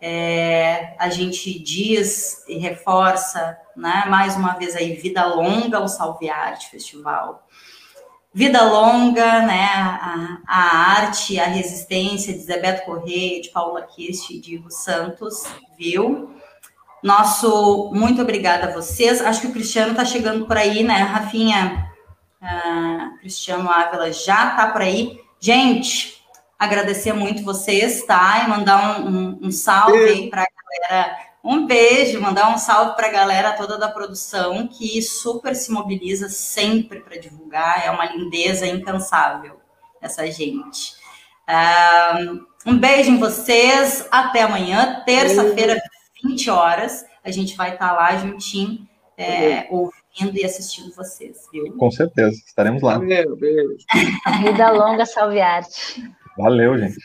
[0.00, 6.28] é, a gente diz e reforça, né, mais uma vez aí, vida longa ao Salve
[6.28, 7.46] Arte Festival.
[8.34, 10.60] Vida longa, né, a, a
[10.96, 15.44] arte, a resistência de Zé Beto Correia, de Paula Kirst e de Ivo Santos,
[15.76, 16.34] viu?
[17.02, 19.20] Nosso muito obrigada a vocês.
[19.20, 21.91] Acho que o Cristiano está chegando por aí, né, Rafinha?
[22.42, 25.20] Uh, Cristiano Ávila já está por aí.
[25.38, 26.20] Gente,
[26.58, 28.42] agradecer muito vocês, tá?
[28.44, 30.46] E mandar um, um, um salve aí para a
[30.90, 31.18] galera.
[31.44, 36.28] Um beijo, mandar um salve para a galera toda da produção que super se mobiliza
[36.28, 37.84] sempre para divulgar.
[37.84, 39.60] É uma lindeza incansável
[40.00, 40.94] essa gente.
[41.48, 44.06] Uh, um beijo em vocês.
[44.10, 45.80] Até amanhã, terça-feira,
[46.24, 47.04] 20 horas.
[47.24, 48.86] A gente vai estar tá lá juntinho,
[49.16, 51.76] é, ouvindo ouvindo e assistindo vocês, viu?
[51.76, 52.98] Com certeza, estaremos lá.
[52.98, 53.76] Valeu, beijo.
[54.42, 56.02] Vida longa, salve arte.
[56.36, 56.98] Valeu, gente.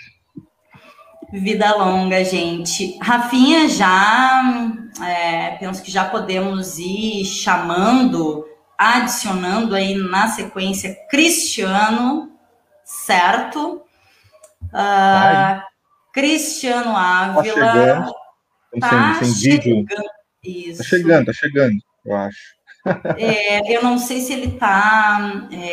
[1.31, 2.97] Vida longa, gente.
[3.01, 8.47] Rafinha, já é, penso que já podemos ir chamando,
[8.77, 12.31] adicionando aí na sequência Cristiano,
[12.85, 13.81] certo?
[14.63, 15.61] Uh,
[16.13, 17.43] Cristiano Ávila.
[17.43, 18.13] Tá chegando.
[18.79, 19.75] Tá sem, sem chegando.
[19.75, 20.03] Vídeo.
[20.43, 20.77] Isso.
[20.77, 22.56] Tá chegando, tá chegando, eu acho.
[23.17, 25.71] É, eu não sei se ele está é,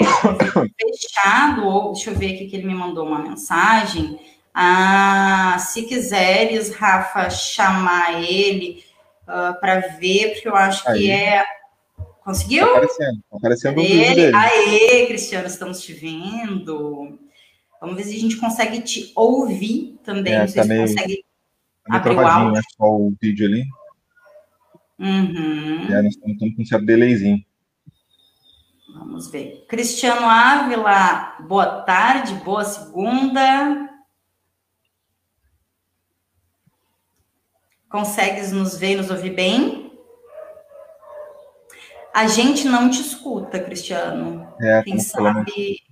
[0.81, 4.19] fechado, ou deixa eu ver aqui que ele me mandou uma mensagem.
[4.53, 8.85] Ah, se quiseres, Rafa, chamar ele
[9.27, 11.01] uh, ah, para ver, porque eu acho Aí.
[11.01, 11.45] que é.
[12.25, 12.65] Conseguiu?
[12.65, 13.89] Tá aparecendo, tá aparecendo ele.
[13.89, 14.37] vídeo dele.
[14.37, 17.19] Aê, Cristiano, estamos te vendo.
[17.81, 20.33] Vamos ver se a gente consegue te ouvir também.
[20.33, 21.25] É, tá meio, consegue
[21.87, 22.53] tá abrir o áudio.
[22.53, 23.65] Né, só o vídeo ali.
[24.99, 25.87] Uhum.
[25.93, 27.45] É, nós estamos com um certo delayzinho.
[28.95, 29.65] Vamos ver.
[29.69, 33.91] Cristiano Ávila, boa tarde, boa segunda.
[37.89, 39.93] Consegues nos ver e nos ouvir bem?
[42.13, 44.49] A gente não te escuta, Cristiano.
[44.61, 45.83] É, quem sabe,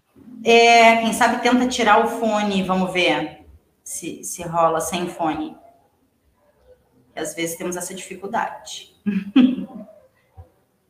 [0.44, 3.44] é, quem sabe tenta tirar o fone, vamos ver
[3.82, 5.56] se, se rola sem fone.
[7.14, 8.91] Às vezes temos essa dificuldade.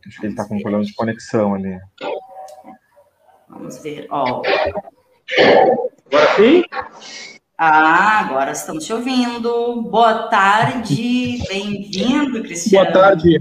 [0.07, 1.79] Acho que ele está com um problema de conexão ali.
[3.49, 4.07] Vamos ver.
[4.11, 4.43] Ó.
[6.07, 6.65] Agora sim?
[7.57, 9.83] Ah, agora estamos te ouvindo.
[9.83, 12.91] Boa tarde, bem-vindo, Cristiano.
[12.93, 13.39] Boa tarde.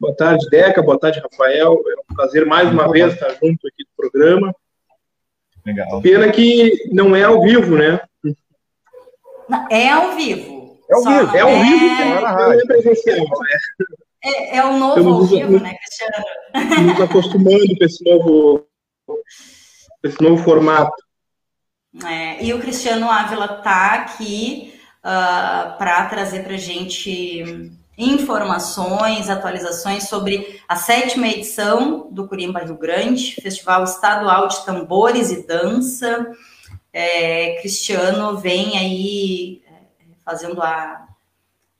[0.00, 0.82] Boa tarde, Deca.
[0.82, 1.74] Boa tarde, Rafael.
[1.86, 4.54] É um prazer mais uma vez estar junto aqui do programa.
[5.66, 6.00] Legal.
[6.00, 8.00] Pena que não é ao vivo, né?
[9.70, 10.61] É ao vivo.
[10.90, 13.58] É ao vivo, é ao vivo, é, não é presencial, né?
[14.24, 16.24] É, é o novo Estamos ao vivo, nos, né, Cristiano?
[16.92, 18.66] Nos acostumando com esse novo,
[20.04, 21.02] esse novo formato.
[22.06, 29.28] É, e o Cristiano Ávila está aqui uh, ah, para trazer para a gente informações,
[29.28, 36.30] atualizações sobre a sétima edição do Curimba Rio Grande, Festival Estadual de Tambores e Dança.
[36.92, 39.61] É, Cristiano vem aí
[40.24, 41.08] fazendo a,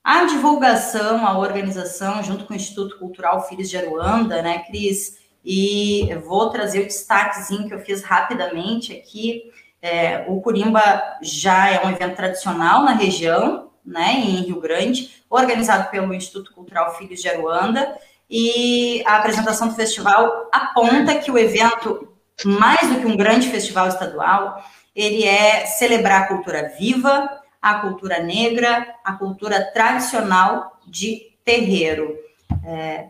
[0.02, 5.18] a divulgação, a organização, junto com o Instituto Cultural Filhos de Aruanda, né, Cris?
[5.44, 9.50] E vou trazer o destaquezinho que eu fiz rapidamente aqui.
[9.80, 15.90] É, o Curimba já é um evento tradicional na região, né, em Rio Grande, organizado
[15.90, 17.98] pelo Instituto Cultural Filhos de Aruanda,
[18.30, 22.08] e a apresentação do festival aponta que o evento,
[22.44, 24.64] mais do que um grande festival estadual,
[24.94, 32.18] ele é celebrar a cultura viva, a cultura negra, a cultura tradicional de terreiro.
[32.64, 33.08] É,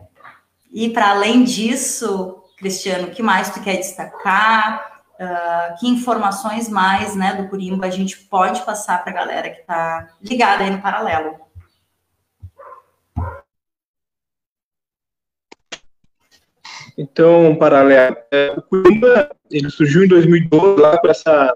[0.71, 4.93] e para além disso, Cristiano, o que mais tu quer destacar?
[5.13, 9.61] Uh, que informações mais né, do Curimba a gente pode passar para a galera que
[9.61, 11.39] está ligada aí no paralelo?
[16.97, 21.55] Então, paralelo, é, o Curimba ele surgiu em 2012 lá para essa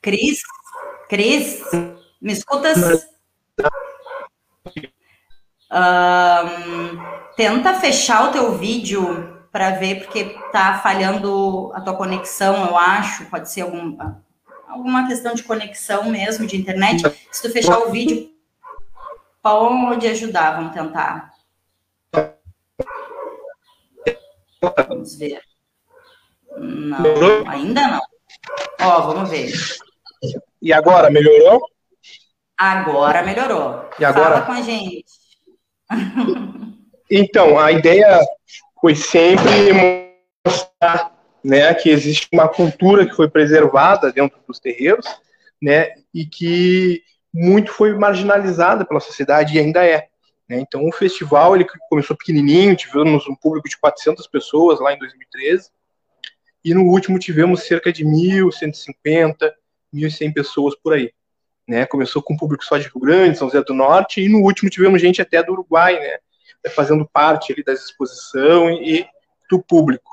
[0.00, 0.40] Cris,
[1.08, 1.62] Cris,
[2.20, 3.06] me escutas?
[5.70, 12.78] Um, tenta fechar o teu vídeo para ver, porque tá falhando a tua conexão, eu
[12.78, 13.26] acho.
[13.26, 13.98] Pode ser algum,
[14.66, 17.02] alguma questão de conexão mesmo, de internet.
[17.30, 18.30] Se tu fechar o vídeo,
[19.42, 20.56] pode ajudar.
[20.56, 21.33] Vamos tentar.
[24.88, 25.40] Vamos ver.
[26.56, 28.00] Não, ainda não.
[28.80, 29.52] Ó, vamos ver.
[30.62, 31.66] E agora, melhorou?
[32.56, 33.90] Agora melhorou.
[33.98, 34.42] E agora?
[34.42, 35.04] Fala com a gente.
[37.10, 38.18] Então, a ideia
[38.80, 39.70] foi sempre
[40.44, 45.06] mostrar né, que existe uma cultura que foi preservada dentro dos terreiros,
[45.62, 47.02] né, e que
[47.32, 50.08] muito foi marginalizada pela sociedade e ainda é.
[50.48, 50.60] Né?
[50.60, 55.70] Então, o festival ele começou pequenininho, tivemos um público de 400 pessoas lá em 2013,
[56.64, 59.52] e no último tivemos cerca de 1.150,
[59.92, 61.12] 1.100 pessoas por aí.
[61.66, 61.86] Né?
[61.86, 64.70] Começou com um público só de Rio Grande, São José do Norte, e no último
[64.70, 66.18] tivemos gente até do Uruguai, né?
[66.70, 69.06] fazendo parte ali da exposição e
[69.50, 70.10] do público.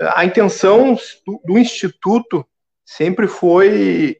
[0.00, 2.46] A intenção do, do Instituto
[2.84, 4.18] sempre foi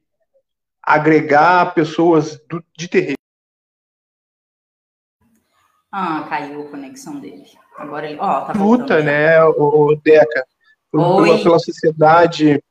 [0.83, 3.20] agregar pessoas do, de terreno.
[5.93, 7.45] Ah, caiu a conexão dele.
[7.77, 8.19] Agora ele.
[8.21, 10.45] Ó, tá Luta, né, o Deca?
[10.93, 12.63] Pela, pela sociedade,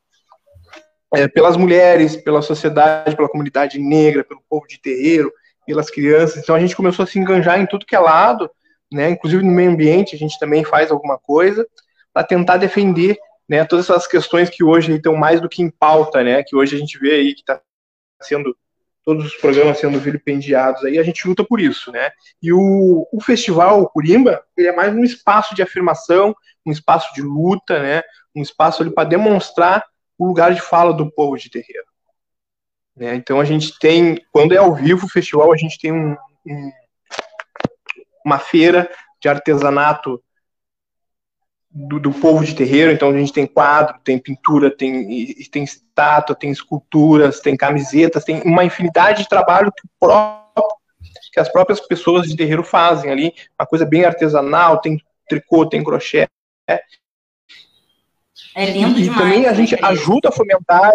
[1.14, 5.32] é, pelas mulheres, pela sociedade, pela comunidade negra, pelo povo de terreiro,
[5.66, 6.38] pelas crianças.
[6.38, 8.50] Então a gente começou a se enganjar em tudo que é lado,
[8.92, 9.10] né?
[9.10, 11.66] Inclusive no meio ambiente a gente também faz alguma coisa
[12.14, 13.18] para tentar defender
[13.50, 16.76] né, todas essas questões que hoje estão mais do que em pauta, né, que hoje
[16.76, 17.60] a gente vê aí que está
[18.22, 18.56] sendo
[19.04, 22.12] todos os programas sendo vilipendiados aí, a gente luta por isso, né?
[22.42, 26.36] E o, o festival o Curimba, ele é mais um espaço de afirmação,
[26.66, 28.04] um espaço de luta, né?
[28.36, 29.86] Um espaço ali para demonstrar
[30.18, 31.88] o lugar de fala do povo de terreiro.
[32.96, 33.16] Né?
[33.16, 36.72] Então a gente tem, quando é ao vivo o festival, a gente tem um, um,
[38.26, 38.92] uma feira
[39.22, 40.22] de artesanato
[41.72, 46.36] do, do, povo de terreiro, então a gente tem quadro, tem pintura, tem, tem estátua,
[46.36, 50.76] tem esculturas, tem camisetas, tem uma infinidade de trabalho que, próprio,
[51.32, 55.84] que as próprias pessoas de terreiro fazem ali, uma coisa bem artesanal, tem tricô, tem
[55.84, 56.28] crochê.
[58.56, 59.20] É lindo e, demais.
[59.20, 60.92] E também a gente ajuda a fomentar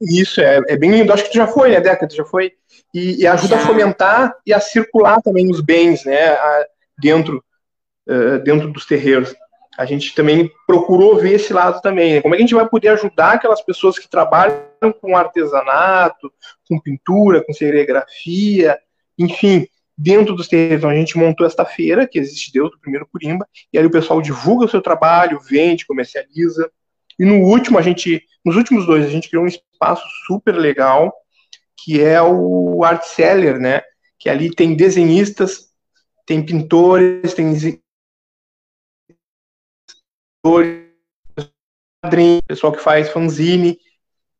[0.00, 1.12] isso, é, é bem lindo.
[1.12, 2.14] Acho que tu já foi, né, Década?
[2.14, 2.52] Já foi.
[2.92, 3.62] E, e ajuda já.
[3.62, 6.66] a fomentar e a circular também os bens, né, a,
[6.98, 7.42] dentro,
[8.06, 9.34] uh, dentro dos terreiros
[9.76, 12.14] a gente também procurou ver esse lado também.
[12.14, 12.20] Né?
[12.22, 14.60] Como é que a gente vai poder ajudar aquelas pessoas que trabalham
[15.00, 16.32] com artesanato,
[16.68, 18.78] com pintura, com serigrafia,
[19.18, 19.66] enfim,
[19.96, 20.78] dentro dos terrenos.
[20.78, 23.90] Então, a gente montou esta feira, que existe dentro do primeiro Curimba, e aí o
[23.90, 26.70] pessoal divulga o seu trabalho, vende, comercializa.
[27.18, 31.12] E no último, a gente, nos últimos dois, a gente criou um espaço super legal,
[31.82, 33.82] que é o Art Seller, né?
[34.18, 35.70] Que ali tem desenhistas,
[36.26, 37.54] tem pintores, tem
[42.46, 43.78] pessoal que faz fanzine,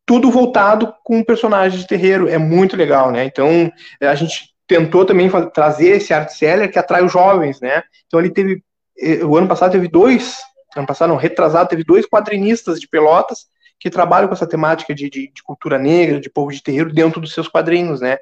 [0.05, 2.29] tudo voltado com personagens de terreiro.
[2.29, 3.25] É muito legal, né?
[3.25, 7.83] Então, a gente tentou também fazer, trazer esse art seller que atrai os jovens, né?
[8.05, 8.63] Então, ele teve,
[8.97, 10.37] eh, o ano passado teve dois,
[10.75, 13.47] ano passado não, retrasado, teve dois quadrinistas de Pelotas
[13.79, 17.21] que trabalham com essa temática de, de, de cultura negra, de povo de terreiro dentro
[17.21, 18.17] dos seus quadrinhos, né?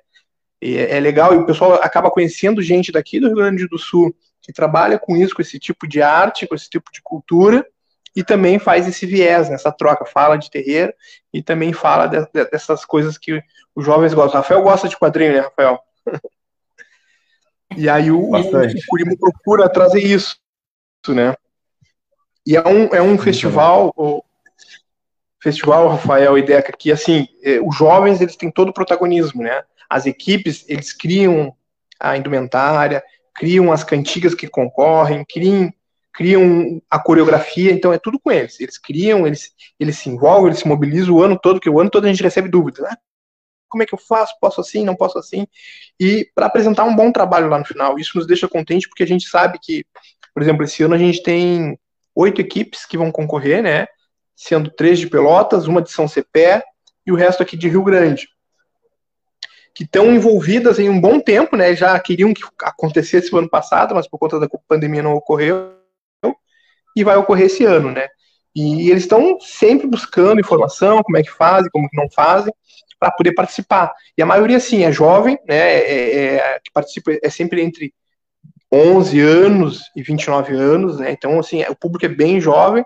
[0.61, 3.77] E é, é legal, e o pessoal acaba conhecendo gente daqui do Rio Grande do
[3.77, 7.65] Sul que trabalha com isso, com esse tipo de arte, com esse tipo de cultura,
[8.15, 10.93] e também faz esse viés nessa troca, fala de terreiro
[11.33, 13.43] e também fala de, de, dessas coisas que
[13.75, 14.39] os jovens gostam.
[14.39, 15.79] Rafael gosta de quadrinho, né, Rafael?
[17.75, 20.37] e aí o, o, o procura trazer isso,
[21.09, 21.35] né?
[22.47, 24.23] E é um, é um festival, o
[25.41, 29.63] festival Rafael e Deca, que assim, é, os jovens eles têm todo o protagonismo, né?
[29.89, 31.55] As equipes, eles criam
[31.99, 33.03] a indumentária,
[33.33, 35.73] criam as cantigas que concorrem, criam
[36.15, 38.57] criam a coreografia, então é tudo com eles.
[38.61, 41.89] Eles criam, eles, eles se envolvem, eles se mobilizam o ano todo, porque o ano
[41.89, 42.85] todo a gente recebe dúvidas.
[42.85, 42.97] Ah,
[43.67, 44.33] como é que eu faço?
[44.39, 44.85] Posso assim?
[44.85, 45.45] Não posso assim?
[45.99, 47.99] E para apresentar um bom trabalho lá no final.
[47.99, 49.85] Isso nos deixa contente porque a gente sabe que,
[50.33, 51.77] por exemplo, esse ano a gente tem
[52.15, 53.85] oito equipes que vão concorrer, né?
[54.33, 56.63] Sendo três de Pelotas, uma de São Cepé
[57.05, 58.29] e o resto aqui de Rio Grande.
[59.73, 61.75] Que estão envolvidas em um bom tempo, né?
[61.75, 65.74] Já queriam que acontecesse o ano passado, mas por conta da pandemia não ocorreu
[66.95, 68.07] e vai ocorrer esse ano, né?
[68.55, 72.53] E eles estão sempre buscando informação, como é que fazem, como que não fazem,
[72.97, 73.91] para poder participar.
[74.17, 75.57] E a maioria, sim, é jovem, né?
[75.57, 77.93] É, é, é que participa é sempre entre
[78.71, 81.11] 11 anos e 29 anos, né?
[81.11, 82.83] Então, assim, o público é bem jovem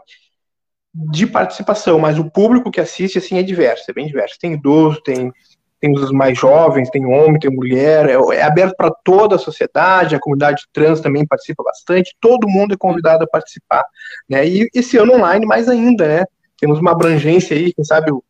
[1.11, 4.37] de participação, mas o público que assiste, assim, é diverso, é bem diverso.
[4.39, 5.31] Tem idoso, tem
[5.79, 10.15] tem os mais jovens, tem homem, tem mulher, é, é aberto para toda a sociedade,
[10.15, 13.83] a comunidade trans também participa bastante, todo mundo é convidado a participar,
[14.29, 14.47] né?
[14.47, 16.25] E esse ano online mais ainda, né?
[16.57, 18.23] Temos uma abrangência aí, quem sabe o,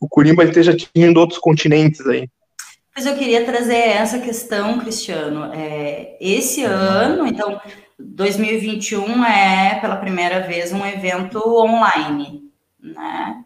[0.00, 2.28] o Curimba esteja atingindo outros continentes aí.
[2.94, 5.52] Mas eu queria trazer essa questão, Cristiano.
[5.52, 7.60] É, esse ano, então,
[7.98, 12.42] 2021 é pela primeira vez um evento online,
[12.80, 13.44] né?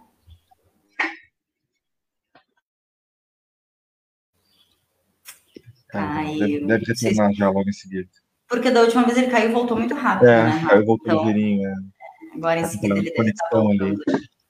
[5.91, 6.39] Caiu.
[6.39, 8.09] Deve, deve retornar já logo em seguida.
[8.49, 10.65] Porque da última vez ele caiu e voltou muito rápido, é, né?
[10.69, 11.69] Caiu e voltou então, ligeirinho.
[11.69, 11.75] É.
[12.35, 13.97] Agora em seguida ele deve estar ali.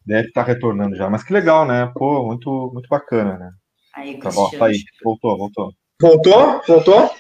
[0.07, 1.11] Deve estar retornando já.
[1.11, 1.91] Mas que legal, né?
[1.95, 3.51] Pô, muito, muito bacana, né?
[3.95, 4.83] Aí, tá, bom, tá aí.
[5.05, 5.73] Voltou, voltou.
[6.01, 6.63] Voltou?
[6.67, 7.11] Voltou?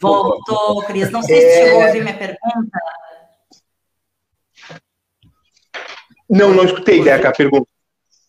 [0.00, 1.10] Voltou, Cris.
[1.10, 1.64] Não sei se é...
[1.64, 2.78] chegou a ouvir minha pergunta.
[6.28, 7.71] Não, não escutei, Deca, a pergunta.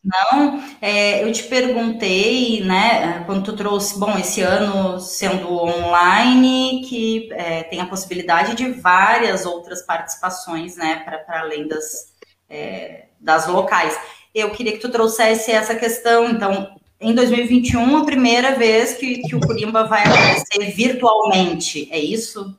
[0.03, 7.29] Não, é, eu te perguntei, né, quando tu trouxe, bom, esse ano sendo online, que
[7.31, 12.13] é, tem a possibilidade de várias outras participações, né, para além das,
[12.49, 13.97] é, das locais.
[14.35, 19.35] Eu queria que tu trouxesse essa questão, então, em 2021, a primeira vez que, que
[19.37, 22.57] o Curimba vai acontecer virtualmente, é isso?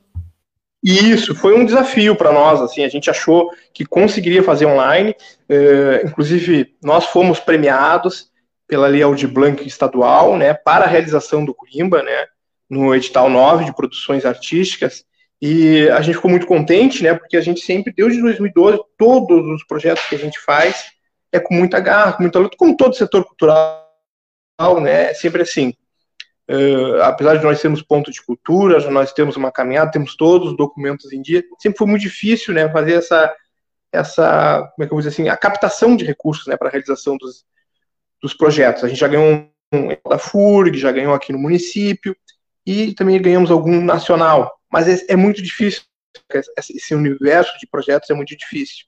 [0.87, 5.15] Isso, foi um desafio para nós, assim, a gente achou que conseguiria fazer online,
[5.49, 8.29] eh, inclusive nós fomos premiados
[8.67, 12.27] pela Lei Aldir Blanc estadual, né, para a realização do Curimba, né,
[12.69, 15.03] no edital 9 de produções artísticas,
[15.41, 19.65] e a gente ficou muito contente, né, porque a gente sempre, desde 2012, todos os
[19.65, 20.91] projetos que a gente faz
[21.31, 23.81] é com muita garra, com muita luta, como todo setor cultural,
[24.79, 25.73] né, é sempre assim,
[26.49, 30.57] Uh, apesar de nós sermos ponto de cultura, nós temos uma caminhada, temos todos os
[30.57, 33.35] documentos em dia, sempre foi muito difícil, né, fazer essa,
[33.91, 36.71] essa, como é que eu vou dizer assim, a captação de recursos, né, para a
[36.71, 37.43] realização dos,
[38.21, 38.83] dos projetos.
[38.83, 42.15] A gente já ganhou um, um da FURG, já ganhou aqui no município,
[42.63, 45.83] e também ganhamos algum nacional, mas é, é muito difícil,
[46.57, 48.85] esse universo de projetos é muito difícil.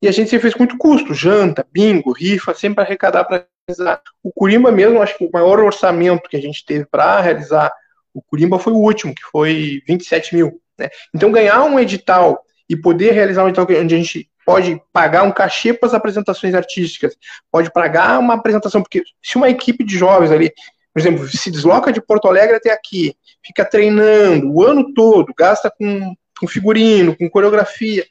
[0.00, 4.00] E a gente sempre fez muito custo, janta, bingo, rifa, sempre arrecadar para realizar.
[4.22, 7.72] O Curimba mesmo, acho que o maior orçamento que a gente teve para realizar
[8.14, 10.60] o Curimba foi o último, que foi 27 mil.
[10.78, 10.88] Né?
[11.14, 15.32] Então, ganhar um edital e poder realizar um edital onde a gente pode pagar um
[15.32, 17.14] cachê para as apresentações artísticas,
[17.50, 20.50] pode pagar uma apresentação, porque se uma equipe de jovens ali,
[20.94, 25.70] por exemplo, se desloca de Porto Alegre até aqui, fica treinando o ano todo, gasta
[25.70, 28.06] com, com figurino, com coreografia,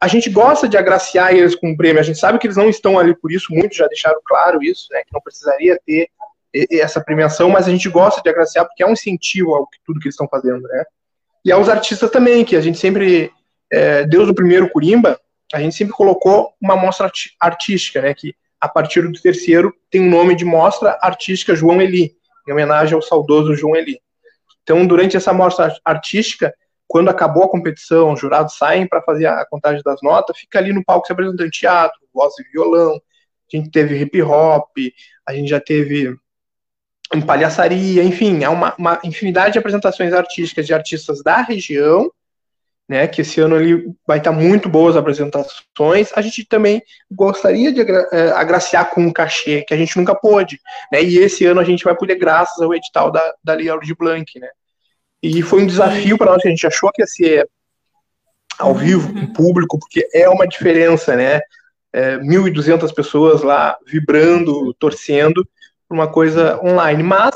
[0.00, 2.68] a gente gosta de agraciar eles com o prêmio, a gente sabe que eles não
[2.68, 6.08] estão ali por isso, muitos já deixaram claro isso, né, que não precisaria ter
[6.72, 10.00] essa premiação, mas a gente gosta de agraciar porque é um incentivo ao que tudo
[10.00, 10.84] que eles estão fazendo, né.
[11.44, 13.32] E aos artistas também, que a gente sempre,
[13.72, 15.18] é, desde o primeiro Curimba,
[15.54, 17.10] a gente sempre colocou uma mostra
[17.40, 21.80] artística, né, que a partir do terceiro tem o um nome de Mostra Artística João
[21.80, 22.14] Eli,
[22.46, 23.98] em homenagem ao saudoso João Eli.
[24.62, 26.54] Então, durante essa mostra artística,
[26.90, 30.72] quando acabou a competição, os jurados saem para fazer a contagem das notas, fica ali
[30.72, 34.76] no palco se apresentando teatro, voz e violão, a gente teve hip hop,
[35.24, 36.16] a gente já teve
[37.14, 42.10] em palhaçaria, enfim, é uma, uma, infinidade de apresentações artísticas de artistas da região,
[42.88, 47.82] né, que esse ano ali vai estar muito boas apresentações, a gente também gostaria de
[47.82, 50.58] eh, agraciar com um cachê, que a gente nunca pôde,
[50.90, 54.40] né, e esse ano a gente vai poder graças ao edital da, da Lei Blanc,
[54.40, 54.48] né,
[55.22, 57.48] e foi um desafio para nós, que a gente achou que ia ser
[58.58, 61.40] ao vivo, em público, porque é uma diferença, né?
[61.92, 65.46] É, 1.200 pessoas lá vibrando, torcendo,
[65.88, 67.02] uma coisa online.
[67.02, 67.34] Mas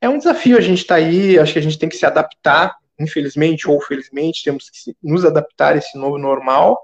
[0.00, 2.76] é um desafio, a gente está aí, acho que a gente tem que se adaptar,
[2.98, 6.80] infelizmente ou felizmente, temos que nos adaptar a esse novo normal.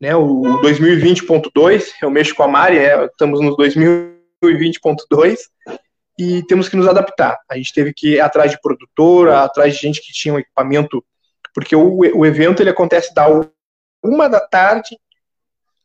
[0.00, 0.14] Né?
[0.14, 5.38] O 2020.2, eu mexo com a Mari, é, estamos no 2020.2,
[6.20, 7.38] e temos que nos adaptar.
[7.50, 11.02] A gente teve que ir atrás de produtora, atrás de gente que tinha um equipamento,
[11.54, 13.26] porque o, o evento ele acontece da
[14.04, 14.98] uma da tarde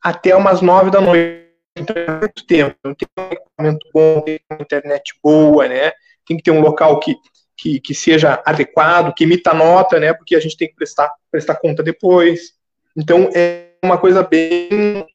[0.04, 1.46] até umas nove da noite.
[1.78, 2.76] Então é muito tempo.
[2.84, 5.94] Não tem um equipamento bom, tem uma internet boa, né?
[6.28, 7.16] Tem que ter um local que,
[7.56, 10.14] que, que seja adequado, que emita nota, né?
[10.14, 12.52] Porque a gente tem que prestar, prestar conta depois.
[12.94, 15.08] Então é uma coisa bem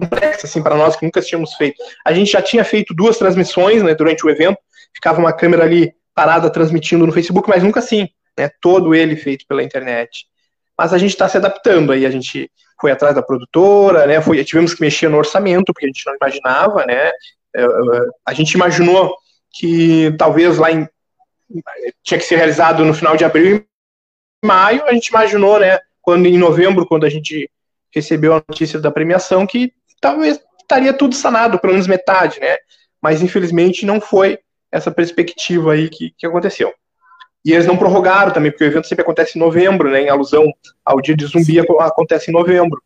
[0.00, 1.82] complexa assim para nós que nunca tínhamos feito.
[2.04, 4.58] A gente já tinha feito duas transmissões, né, durante o evento,
[4.94, 9.46] ficava uma câmera ali parada transmitindo no Facebook, mas nunca assim, né, todo ele feito
[9.46, 10.26] pela internet.
[10.76, 14.42] Mas a gente está se adaptando aí, a gente foi atrás da produtora, né, foi,
[14.44, 17.10] tivemos que mexer no orçamento porque a gente não imaginava, né,
[17.54, 17.66] é, é,
[18.26, 19.14] a gente imaginou
[19.52, 20.88] que talvez lá em
[22.02, 26.26] tinha que ser realizado no final de abril e maio, a gente imaginou, né, quando
[26.26, 27.50] em novembro, quando a gente
[27.94, 29.72] recebeu a notícia da premiação, que
[30.02, 32.56] talvez estaria tudo sanado, pelo menos metade, né?
[33.02, 34.38] mas infelizmente não foi
[34.70, 36.72] essa perspectiva aí que, que aconteceu.
[37.44, 40.46] E eles não prorrogaram também, porque o evento sempre acontece em novembro, né, em alusão
[40.84, 42.80] ao dia de zumbi, acontece em novembro.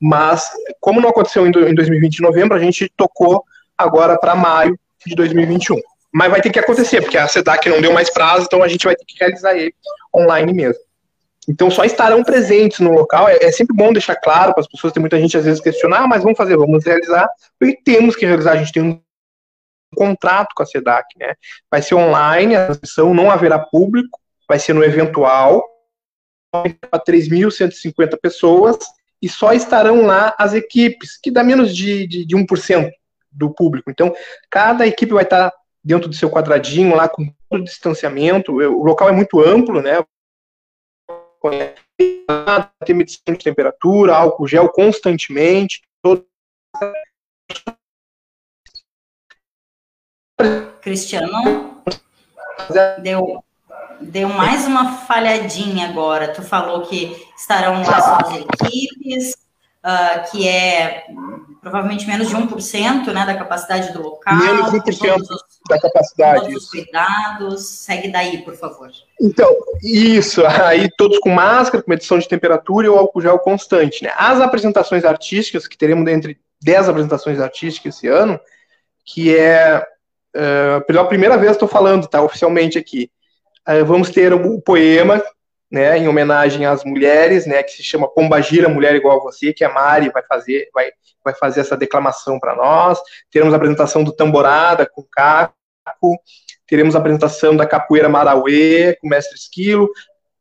[0.00, 0.48] Mas,
[0.80, 3.44] como não aconteceu em 2020 em novembro, a gente tocou
[3.76, 5.76] agora para maio de 2021.
[6.14, 8.84] Mas vai ter que acontecer, porque a SEDAC não deu mais prazo, então a gente
[8.84, 9.74] vai ter que realizar ele
[10.14, 10.80] online mesmo.
[11.48, 13.28] Então só estarão presentes no local.
[13.28, 14.92] É, é sempre bom deixar claro para as pessoas.
[14.92, 17.28] Tem muita gente às vezes questionar, ah, mas vamos fazer, vamos realizar.
[17.62, 18.52] E temos que realizar.
[18.52, 19.00] A gente tem um
[19.94, 21.34] contrato com a SEDAC, né?
[21.70, 25.64] Vai ser online, a transmissão não haverá público, vai ser no eventual
[26.50, 28.78] para 3.150 pessoas
[29.22, 32.90] e só estarão lá as equipes, que dá menos de, de, de 1%
[33.30, 33.90] do público.
[33.90, 34.12] Então,
[34.50, 38.52] cada equipe vai estar dentro do seu quadradinho lá com todo o distanciamento.
[38.52, 40.04] O local é muito amplo, né?
[42.84, 45.82] Tem medição de temperatura, álcool gel constantemente.
[46.02, 46.26] Todo...
[50.80, 51.82] Cristiano,
[53.02, 53.44] deu,
[54.00, 56.32] deu mais uma falhadinha agora.
[56.32, 59.36] Tu falou que estarão lá só as equipes,
[59.84, 61.04] uh, que é
[61.60, 64.36] provavelmente menos de 1% né, da capacidade do local.
[64.36, 66.40] Menos de 1% os, da capacidade.
[66.46, 67.66] Todos os cuidados.
[67.66, 68.90] Segue daí, por favor.
[69.20, 70.44] Então, isso.
[70.64, 74.02] Aí todos com máscara, com medição de temperatura e o álcool gel constante.
[74.02, 74.12] Né?
[74.16, 78.40] As apresentações artísticas, que teremos entre 10 apresentações artísticas esse ano,
[79.04, 79.86] que é.
[80.32, 82.22] Uh, pela primeira vez estou falando, tá?
[82.22, 83.10] Oficialmente aqui.
[83.68, 85.20] Uh, vamos ter o poema
[85.70, 89.64] né, em homenagem às mulheres, né, que se chama Pombagira Mulher Igual a Você, que
[89.64, 90.90] a Mari vai fazer, vai,
[91.24, 92.98] vai fazer essa declamação para nós.
[93.30, 95.54] Teremos a apresentação do Tamborada com Caco,
[96.66, 99.88] teremos a apresentação da Capoeira Marauê com o Mestre Esquilo,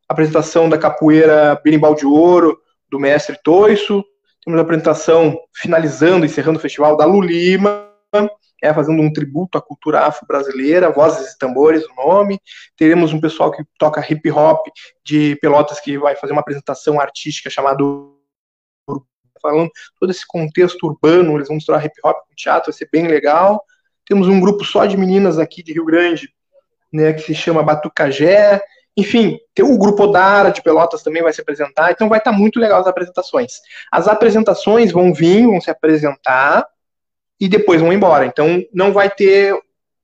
[0.08, 2.60] a apresentação da Capoeira Berimbau de Ouro
[2.90, 4.04] do Mestre Toiço,
[4.44, 7.89] temos a apresentação finalizando, encerrando o festival da Lulima,
[8.62, 12.39] é, fazendo um tributo à cultura afro-brasileira, Vozes e Tambores, o nome.
[12.78, 14.68] Teremos um pessoal que toca hip hop
[15.03, 17.84] de Pelotas que vai fazer uma apresentação artística chamada
[19.41, 23.07] falando todo esse contexto urbano, eles vão misturar hip hop com teatro, vai ser bem
[23.07, 23.64] legal.
[24.05, 26.30] Temos um grupo só de meninas aqui de Rio Grande,
[26.91, 28.62] né, que se chama Batucajé.
[28.97, 32.82] Enfim, o grupo Odara de Pelotas também vai se apresentar, então vai estar muito legal
[32.82, 33.53] as apresentações.
[33.91, 36.66] As apresentações vão vir, vão se apresentar,
[37.40, 38.26] e depois vão embora.
[38.26, 39.56] Então não vai ter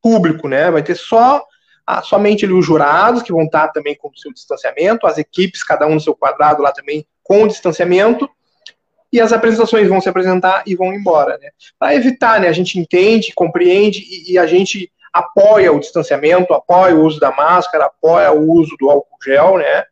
[0.01, 0.71] público, né?
[0.71, 1.43] Vai ter só
[1.85, 5.63] ah, somente ali os jurados que vão estar também com o seu distanciamento, as equipes,
[5.63, 8.29] cada um no seu quadrado lá também com o distanciamento,
[9.11, 11.49] e as apresentações vão se apresentar e vão embora, né?
[11.79, 12.47] Para evitar, né?
[12.47, 17.31] A gente entende, compreende e, e, a gente apoia o distanciamento, apoia o uso da
[17.31, 19.85] máscara, apoia o uso do álcool gel, né?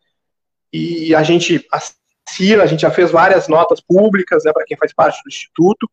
[0.72, 4.52] E a gente assina, a gente já fez várias notas públicas, né?
[4.52, 5.90] Para quem faz parte do instituto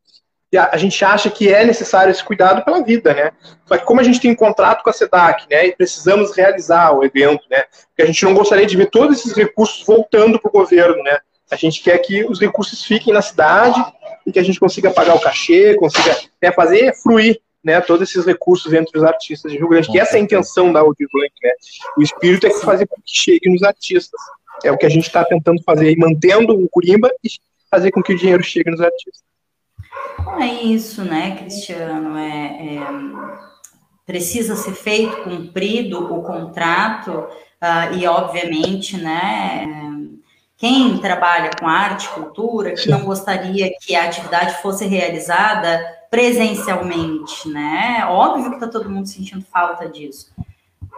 [0.52, 3.30] e a, a, gente acha que é necessário esse cuidado pela vida, né?
[3.66, 6.92] Só que como a gente tem um contrato com a SEDAC, né, e precisamos realizar
[6.92, 10.48] o evento, né, porque a gente não gostaria de ver todos esses recursos voltando para
[10.48, 11.18] o governo, né?
[11.50, 13.80] A gente quer que os recursos fiquem na cidade
[14.26, 18.24] e que a gente consiga pagar o cachê, consiga né, fazer fruir né, todos esses
[18.24, 21.52] recursos entre os artistas de Rio Grande, que essa é a intenção da Audio né?
[21.96, 24.20] O espírito é fazer com que chegue nos artistas.
[24.64, 27.28] É o que a gente está tentando fazer, mantendo o Curimba e
[27.70, 29.29] fazer com que o dinheiro chegue nos artistas.
[30.18, 32.16] Não é isso, né, Cristiano?
[32.16, 33.50] É, é
[34.10, 39.64] precisa ser feito, cumprido o contrato, uh, e obviamente, né,
[40.56, 45.80] quem trabalha com arte, cultura, que não gostaria que a atividade fosse realizada
[46.10, 48.04] presencialmente, né?
[48.08, 50.30] Óbvio que está todo mundo sentindo falta disso.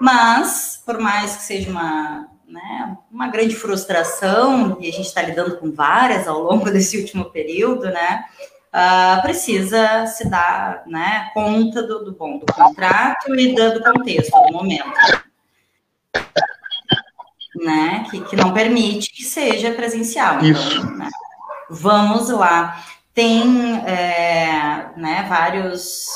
[0.00, 5.58] Mas, por mais que seja uma, né, uma grande frustração, e a gente está lidando
[5.58, 8.24] com várias ao longo desse último período, né?
[8.72, 14.30] Uh, precisa se dar né, conta do, do, bom do contrato e do, do contexto,
[14.30, 14.92] do momento.
[17.54, 20.38] Né, que, que não permite que seja presencial.
[20.42, 21.08] Então, né,
[21.70, 22.82] vamos lá.
[23.14, 26.06] Tem é, né, vários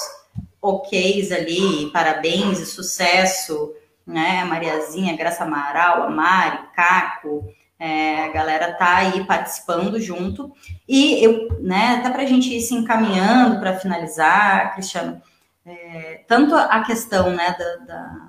[0.61, 3.72] OKs ali, parabéns e sucesso,
[4.07, 4.44] né?
[4.44, 7.44] Mariazinha, Graça Amaral, a Mari, Caco,
[7.79, 10.53] é, a galera tá aí participando junto.
[10.89, 15.20] E eu, né, até para a gente ir se encaminhando para finalizar, Cristiano,
[15.64, 18.29] é, tanto a questão né, da, da,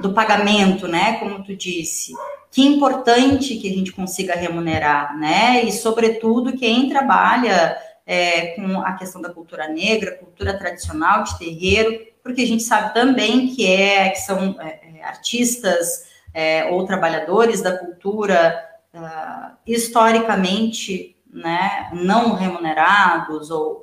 [0.00, 2.12] do pagamento, né, como tu disse,
[2.50, 8.92] que importante que a gente consiga remunerar, né, e sobretudo quem trabalha é, com a
[8.94, 14.10] questão da cultura negra, cultura tradicional de terreiro, porque a gente sabe também que é
[14.10, 23.50] que são é, é artistas é, ou trabalhadores da cultura uh, historicamente né, não remunerados
[23.50, 23.80] ou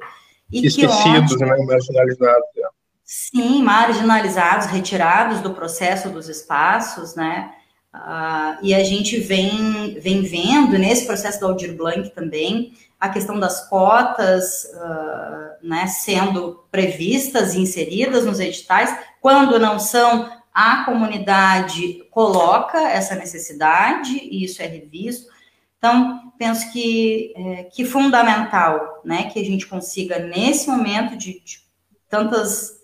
[0.51, 2.47] e esquecidos, né, marginalizados.
[2.57, 2.68] É.
[3.03, 7.51] Sim, marginalizados, retirados do processo dos espaços, né?
[7.93, 13.39] Uh, e a gente vem, vem vendo nesse processo do Aldir Blanc também a questão
[13.39, 22.04] das cotas uh, né, sendo previstas e inseridas nos editais, quando não são, a comunidade
[22.12, 25.30] coloca essa necessidade e isso é revisto.
[25.78, 31.62] Então, penso que é que fundamental né, que a gente consiga, nesse momento de, de
[32.10, 32.80] tantas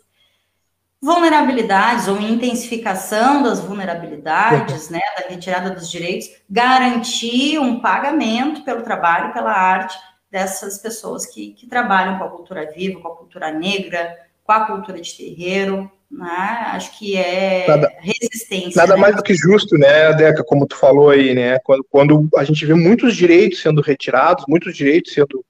[1.01, 9.33] vulnerabilidades ou intensificação das vulnerabilidades, né, da retirada dos direitos, garantir um pagamento pelo trabalho,
[9.33, 9.95] pela arte
[10.31, 14.65] dessas pessoas que, que trabalham com a cultura viva, com a cultura negra, com a
[14.65, 16.71] cultura de terreiro, né?
[16.71, 18.81] Acho que é nada, resistência.
[18.81, 19.01] Nada né?
[19.01, 21.59] mais do que justo, né, Deca, como tu falou aí, né?
[21.59, 25.45] Quando, quando a gente vê muitos direitos sendo retirados, muitos direitos sendo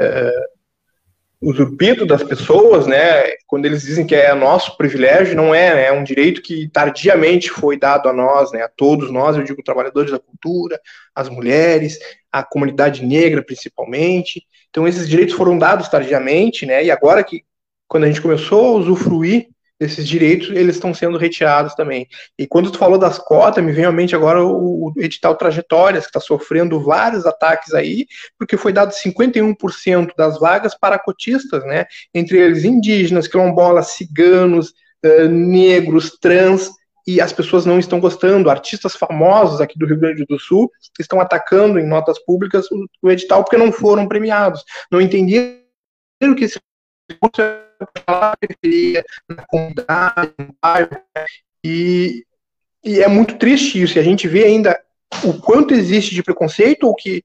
[0.00, 0.32] é,
[1.40, 3.24] usurpido das pessoas, né?
[3.46, 5.86] Quando eles dizem que é nosso privilégio, não é, né?
[5.88, 8.62] É um direito que tardiamente foi dado a nós, né?
[8.62, 10.80] A todos nós, eu digo trabalhadores da cultura,
[11.14, 11.98] as mulheres,
[12.32, 14.46] a comunidade negra principalmente.
[14.70, 16.82] Então esses direitos foram dados tardiamente, né?
[16.82, 17.44] E agora que
[17.86, 19.48] quando a gente começou a usufruir
[19.78, 22.06] esses direitos, eles estão sendo retirados também.
[22.38, 26.04] E quando tu falou das cotas, me vem à mente agora o, o edital Trajetórias,
[26.04, 28.06] que está sofrendo vários ataques aí,
[28.38, 31.84] porque foi dado 51% das vagas para cotistas, né?
[32.14, 34.70] Entre eles indígenas, quilombolas, ciganos,
[35.04, 36.70] uh, negros, trans,
[37.06, 38.50] e as pessoas não estão gostando.
[38.50, 42.66] Artistas famosos aqui do Rio Grande do Sul estão atacando em notas públicas
[43.02, 44.64] o, edital porque não foram premiados.
[44.90, 45.60] Não entenderam
[46.36, 46.58] que esse
[48.40, 50.96] periferia, na comunidade, no bairro,
[51.64, 52.24] e,
[52.84, 54.78] e é muito triste isso, e a gente vê ainda
[55.24, 57.22] o quanto existe de preconceito ou que,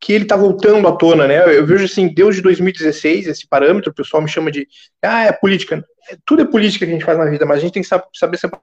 [0.00, 1.56] que ele está voltando à tona, né?
[1.56, 4.66] Eu vejo assim, desde 2016, esse parâmetro, o pessoal me chama de,
[5.02, 5.84] ah, é política.
[6.24, 8.38] Tudo é política que a gente faz na vida, mas a gente tem que saber
[8.38, 8.62] separar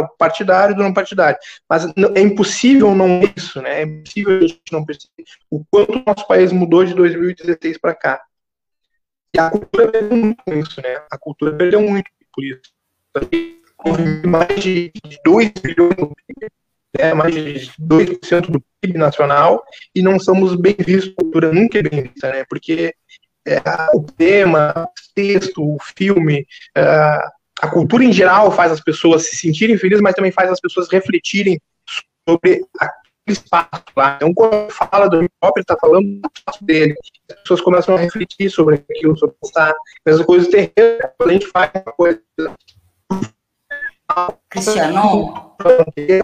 [0.00, 1.38] o partidário do não partidário.
[1.68, 3.80] Mas é impossível não isso, né?
[3.80, 7.94] É impossível a gente não perceber o quanto o nosso país mudou de 2016 para
[7.94, 8.22] cá.
[9.34, 11.02] E a cultura perdeu muito com isso, né?
[11.10, 12.60] A cultura perdeu muito por isso.
[13.84, 14.92] Houve mais de
[15.24, 16.52] 2 bilhões no PIB,
[16.98, 17.14] né?
[17.14, 19.64] mais de 2% do PIB nacional,
[19.94, 22.44] e não somos bem vistos, a cultura nunca é bem vista, né?
[22.48, 22.94] Porque
[23.46, 23.60] é,
[23.94, 26.82] o tema, o texto, o filme, é,
[27.60, 30.88] a cultura em geral faz as pessoas se sentirem felizes, mas também faz as pessoas
[30.90, 31.60] refletirem
[32.28, 32.88] sobre a
[33.26, 34.16] espaço lá.
[34.16, 36.94] Então, quando fala do hip hop, ele está falando do espaço dele.
[37.30, 39.72] As pessoas começam a refletir sobre aquilo, sobre pensar.
[40.04, 42.22] Mesma coisa terreno, a gente faz uma coisa.
[44.50, 45.56] Cristiano?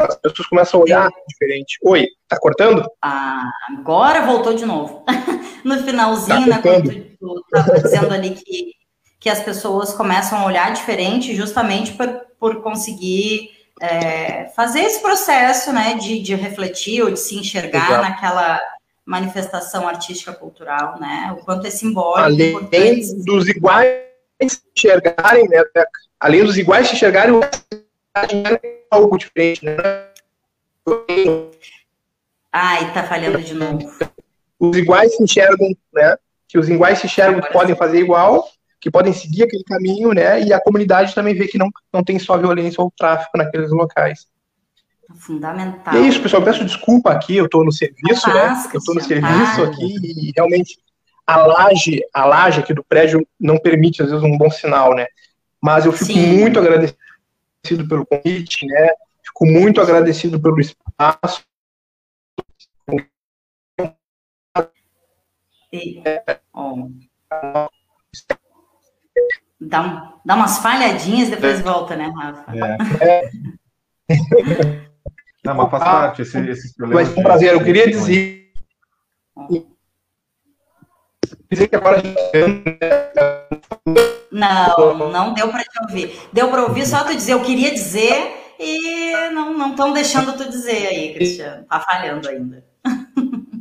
[0.01, 1.79] As pessoas começam a olhar diferente.
[1.85, 2.85] Oi, tá cortando?
[3.03, 5.05] Ah, agora voltou de novo.
[5.65, 8.73] no finalzinho, tá né, quando tu, tu dizendo ali que,
[9.21, 15.73] que as pessoas começam a olhar diferente justamente por, por conseguir é, fazer esse processo
[15.73, 18.03] né, de, de refletir ou de se enxergar Exato.
[18.03, 18.61] naquela
[19.09, 21.35] manifestação artística cultural, né?
[21.39, 22.21] O quanto é simbólico.
[22.21, 23.25] Além importante.
[23.25, 24.03] dos iguais
[24.47, 25.63] se enxergarem, né?
[26.21, 27.41] Além dos iguais se enxergarem,
[28.15, 29.77] é algo diferente, né?
[32.53, 33.91] Ai, tá falhando de novo.
[34.59, 36.17] Os iguais se enxergam, né?
[36.47, 38.47] Que os iguais se enxergam podem fazer igual,
[38.81, 40.43] que podem seguir aquele caminho, né?
[40.43, 44.27] E a comunidade também vê que não, não tem só violência ou tráfico naqueles locais.
[45.17, 45.95] Fundamental.
[45.95, 46.43] E é isso, pessoal.
[46.43, 48.55] Peço desculpa aqui, eu estou no serviço, né?
[48.73, 50.79] Eu estou no serviço aqui e realmente
[51.27, 55.07] a laje, a laje aqui do prédio não permite, às vezes, um bom sinal, né?
[55.61, 56.39] Mas eu fico Sim.
[56.39, 58.89] muito agradecido pelo convite, né?
[59.23, 61.43] Fico muito agradecido pelo espaço.
[65.73, 66.03] E,
[66.55, 66.89] oh.
[69.61, 71.63] Dá, dá umas falhadinhas, depois é.
[71.63, 72.45] volta, né, Rafa?
[73.05, 73.31] É.
[75.45, 77.09] Não, mas faz parte esse, esses problemas.
[77.09, 78.53] Mas um prazer, eu queria dizer.
[81.51, 82.03] Dizer que agora.
[84.31, 86.21] Não, não deu para te ouvir.
[86.33, 90.87] Deu para ouvir só tu dizer, eu queria dizer, e não estão deixando tu dizer
[90.89, 91.65] aí, Cristiano.
[91.65, 92.63] Tá falhando ainda.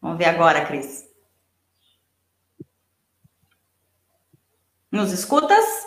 [0.00, 1.07] Vamos ver agora, Cris.
[4.90, 5.86] Nos escutas?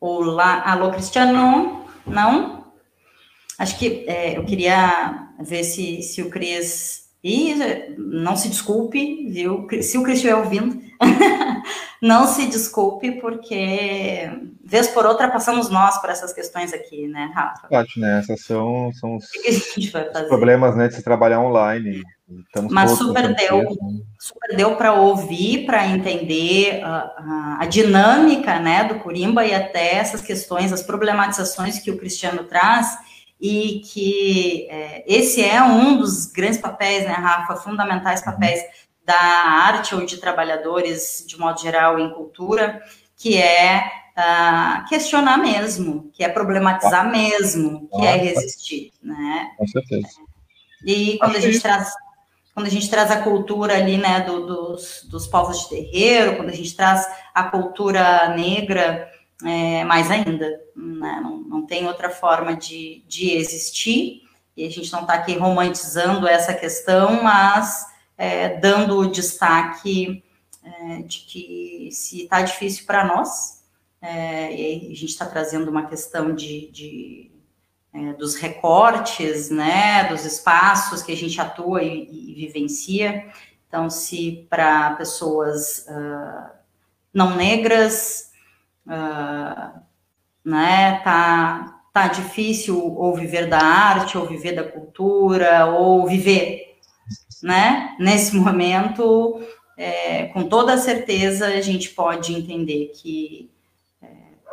[0.00, 1.86] Olá, alô, Cristiano?
[2.06, 2.72] Não?
[3.58, 7.56] Acho que é, eu queria ver se, se o Cris E
[7.98, 9.66] não se desculpe, viu?
[9.82, 10.80] Se o Cris estiver ouvindo,
[12.00, 14.30] não se desculpe, porque
[14.64, 17.66] vez por outra passamos nós por essas questões aqui, né, Rafa?
[17.68, 18.20] Verdade, né?
[18.20, 19.24] Essas são, são os,
[19.76, 22.04] os problemas né, de se trabalhar online.
[22.46, 24.02] Estamos Mas super deu, né?
[24.20, 29.96] super deu para ouvir, para entender a, a, a, dinâmica né, do Curimba e até
[29.96, 32.96] essas questões, as problematizações que o Cristiano traz,
[33.40, 38.60] e que é, esse é um dos grandes papéis, né, Rafa, fundamentais papéis
[39.04, 42.82] da arte ou de trabalhadores, de modo geral, em cultura,
[43.16, 43.84] que é
[44.16, 49.50] uh, questionar mesmo, que é problematizar mesmo, que é resistir, né?
[49.56, 50.08] Com certeza.
[50.84, 51.92] E quando a gente traz
[52.56, 56.48] quando a gente traz a cultura ali, né, do, dos, dos povos de terreiro, quando
[56.48, 59.10] a gente traz a cultura negra,
[59.44, 64.22] é, mais ainda, né, não, não tem outra forma de, de existir,
[64.56, 70.24] e a gente não está aqui romantizando essa questão, mas é, dando o destaque
[70.64, 73.62] é, de que se está difícil para nós,
[74.00, 77.30] é, e a gente está trazendo uma questão de, de
[77.92, 83.26] é, dos recortes, né, dos espaços que a gente atua e, e vivencia.
[83.66, 86.50] Então, se para pessoas uh,
[87.12, 88.30] não negras,
[88.86, 89.80] uh,
[90.44, 96.78] né, tá, tá difícil ou viver da arte, ou viver da cultura, ou viver,
[97.42, 99.40] né, nesse momento,
[99.76, 103.50] é, com toda certeza a gente pode entender que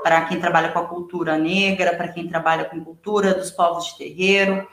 [0.04, 3.98] para quem trabalha com a cultura negra, para quem trabalha com cultura dos povos de
[3.98, 4.68] terreiro.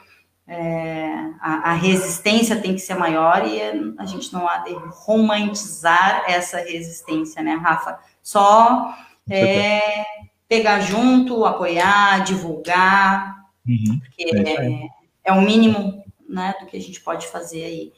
[0.47, 3.63] É, a, a, resistência tem que ser maior e
[3.97, 8.01] a gente não há de romantizar essa resistência, né, Rafa?
[8.21, 8.93] Só
[9.31, 10.05] é,
[10.49, 14.91] pegar junto, apoiar, divulgar, uhum, porque é,
[15.25, 17.93] é, o mínimo né, do que a gente pode fazer aí.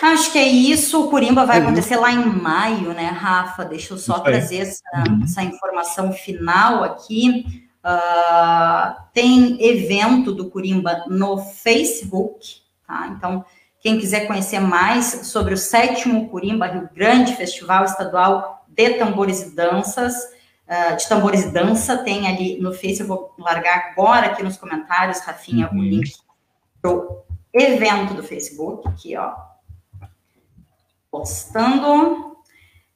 [0.00, 1.04] Acho que é isso.
[1.04, 3.64] O Curimba vai é acontecer lá em maio, né, Rafa?
[3.64, 5.24] Deixa eu só isso trazer essa, uhum.
[5.24, 7.68] essa, informação final aqui.
[7.84, 13.08] Uh, tem evento do Curimba no Facebook, tá?
[13.16, 13.44] Então,
[13.80, 19.54] quem quiser conhecer mais sobre o sétimo Curimba Rio Grande Festival Estadual de Tambores e
[19.54, 23.00] Danças, uh, de Tambores e Dança, tem ali no Face.
[23.00, 25.78] Eu vou largar agora aqui nos comentários, Rafinha, uhum.
[25.78, 26.12] o link
[26.80, 29.50] pro evento do Facebook, aqui, ó
[31.10, 32.36] postando.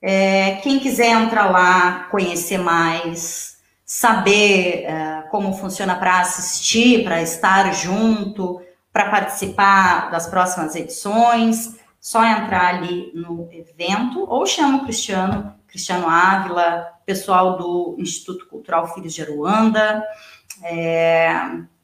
[0.00, 7.72] É, quem quiser entrar lá, conhecer mais, saber é, como funciona para assistir, para estar
[7.72, 8.60] junto,
[8.92, 16.08] para participar das próximas edições, só entrar ali no evento ou chama o Cristiano, Cristiano
[16.08, 20.04] Ávila, pessoal do Instituto Cultural Filhos de Aruanda,
[20.62, 21.34] é,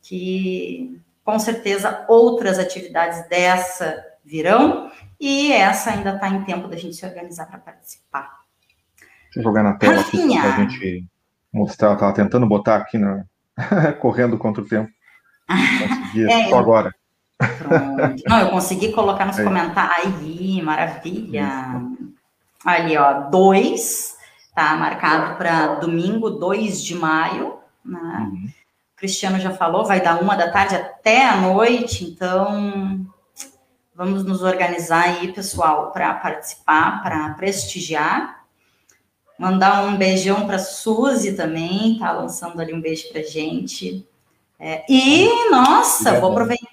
[0.01, 6.95] que com certeza outras atividades dessa virão e essa ainda está em tempo da gente
[6.95, 8.31] se organizar para participar.
[9.25, 10.39] Deixa eu jogar na tela Rafinha.
[10.39, 11.07] aqui para a gente
[11.53, 11.95] mostrar.
[11.95, 13.25] Estava tentando botar aqui, na...
[13.99, 14.89] correndo contra o tempo.
[15.49, 16.95] Consegui, é, só agora.
[17.37, 18.23] Pronto.
[18.25, 20.15] Não, eu consegui colocar nos comentários.
[20.15, 21.49] Aí, maravilha.
[21.91, 22.20] Isso.
[22.65, 24.17] Ali, ó, dois,
[24.55, 28.29] tá marcado para domingo, 2 de maio, né?
[28.31, 28.49] Uhum.
[28.95, 33.07] O Cristiano já falou, vai dar uma da tarde até a noite, então
[34.01, 38.47] Vamos nos organizar aí, pessoal, para participar, para prestigiar.
[39.39, 44.09] Mandar um beijão para Suzy também, tá lançando ali um beijo para gente.
[44.59, 46.71] É, e, nossa, vou aproveitar,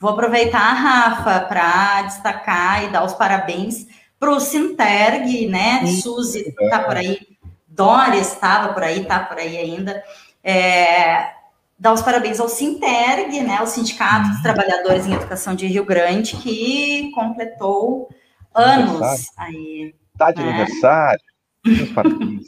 [0.00, 3.86] vou aproveitar, Rafa, para destacar e dar os parabéns
[4.22, 5.84] para o Sinterg, né?
[5.84, 7.26] Suzy tá por aí,
[7.66, 10.00] Dória estava por aí, tá por aí ainda.
[10.44, 11.32] É,
[11.76, 16.36] dar os parabéns ao Sinterg, né, o Sindicato dos Trabalhadores em Educação de Rio Grande,
[16.36, 18.08] que completou
[18.54, 19.92] anos aí.
[20.16, 20.50] Tá de né?
[20.50, 21.24] aniversário.
[21.92, 22.46] parabéns.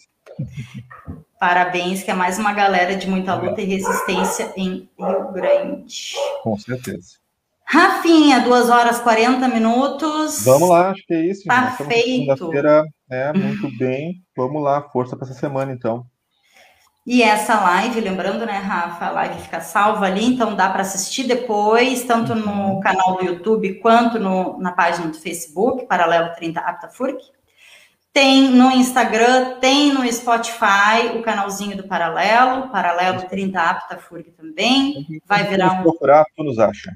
[1.41, 6.15] Parabéns, que é mais uma galera de muita luta e resistência em Rio Grande.
[6.41, 7.24] Com certeza.
[7.67, 10.45] Rafinha, 2 horas 40 minutos.
[10.45, 11.45] Vamos lá, acho que é isso.
[11.45, 12.37] Tá feito.
[12.37, 14.23] Segunda-feira, é, muito bem.
[14.37, 16.07] Vamos lá, força para essa semana, então.
[17.07, 21.25] E essa live, lembrando, né, Rafa, a live fica salva ali, então dá para assistir
[21.25, 22.81] depois, tanto no uhum.
[22.81, 27.19] canal do YouTube quanto no, na página do Facebook, Paralelo 30 Aptafurc.
[28.11, 35.07] Tem no Instagram, tem no Spotify o canalzinho do Paralelo, Paralelo 30 Aptafurc também.
[35.27, 35.83] Vai virar um.
[35.83, 36.91] procurar, tu nos acha.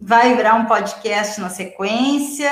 [0.00, 2.48] Vai virar um podcast na sequência.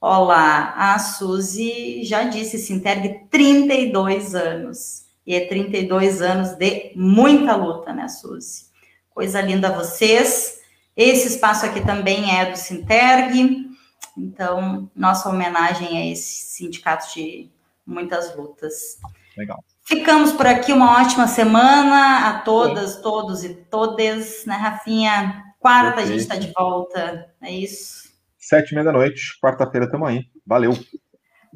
[0.00, 5.04] Olá, a Suzy já disse, se Sinterg, 32 anos.
[5.26, 8.66] E é 32 anos de muita luta, né, Suzy?
[9.12, 10.60] Coisa linda vocês.
[10.96, 13.68] Esse espaço aqui também é do Sinterg,
[14.16, 17.50] então nossa homenagem a esse sindicato de
[17.84, 19.00] muitas lutas.
[19.36, 19.58] Legal.
[19.82, 25.53] Ficamos por aqui, uma ótima semana a todas, todos e todas, né, Rafinha?
[25.64, 28.12] Quarta a gente está de volta, é isso?
[28.38, 30.26] Sete e meia da noite, quarta-feira estamos aí.
[30.46, 30.72] Valeu.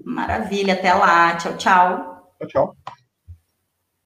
[0.03, 1.37] Maravilha, até lá.
[1.37, 2.35] Tchau, tchau.
[2.39, 2.77] Tchau, tchau.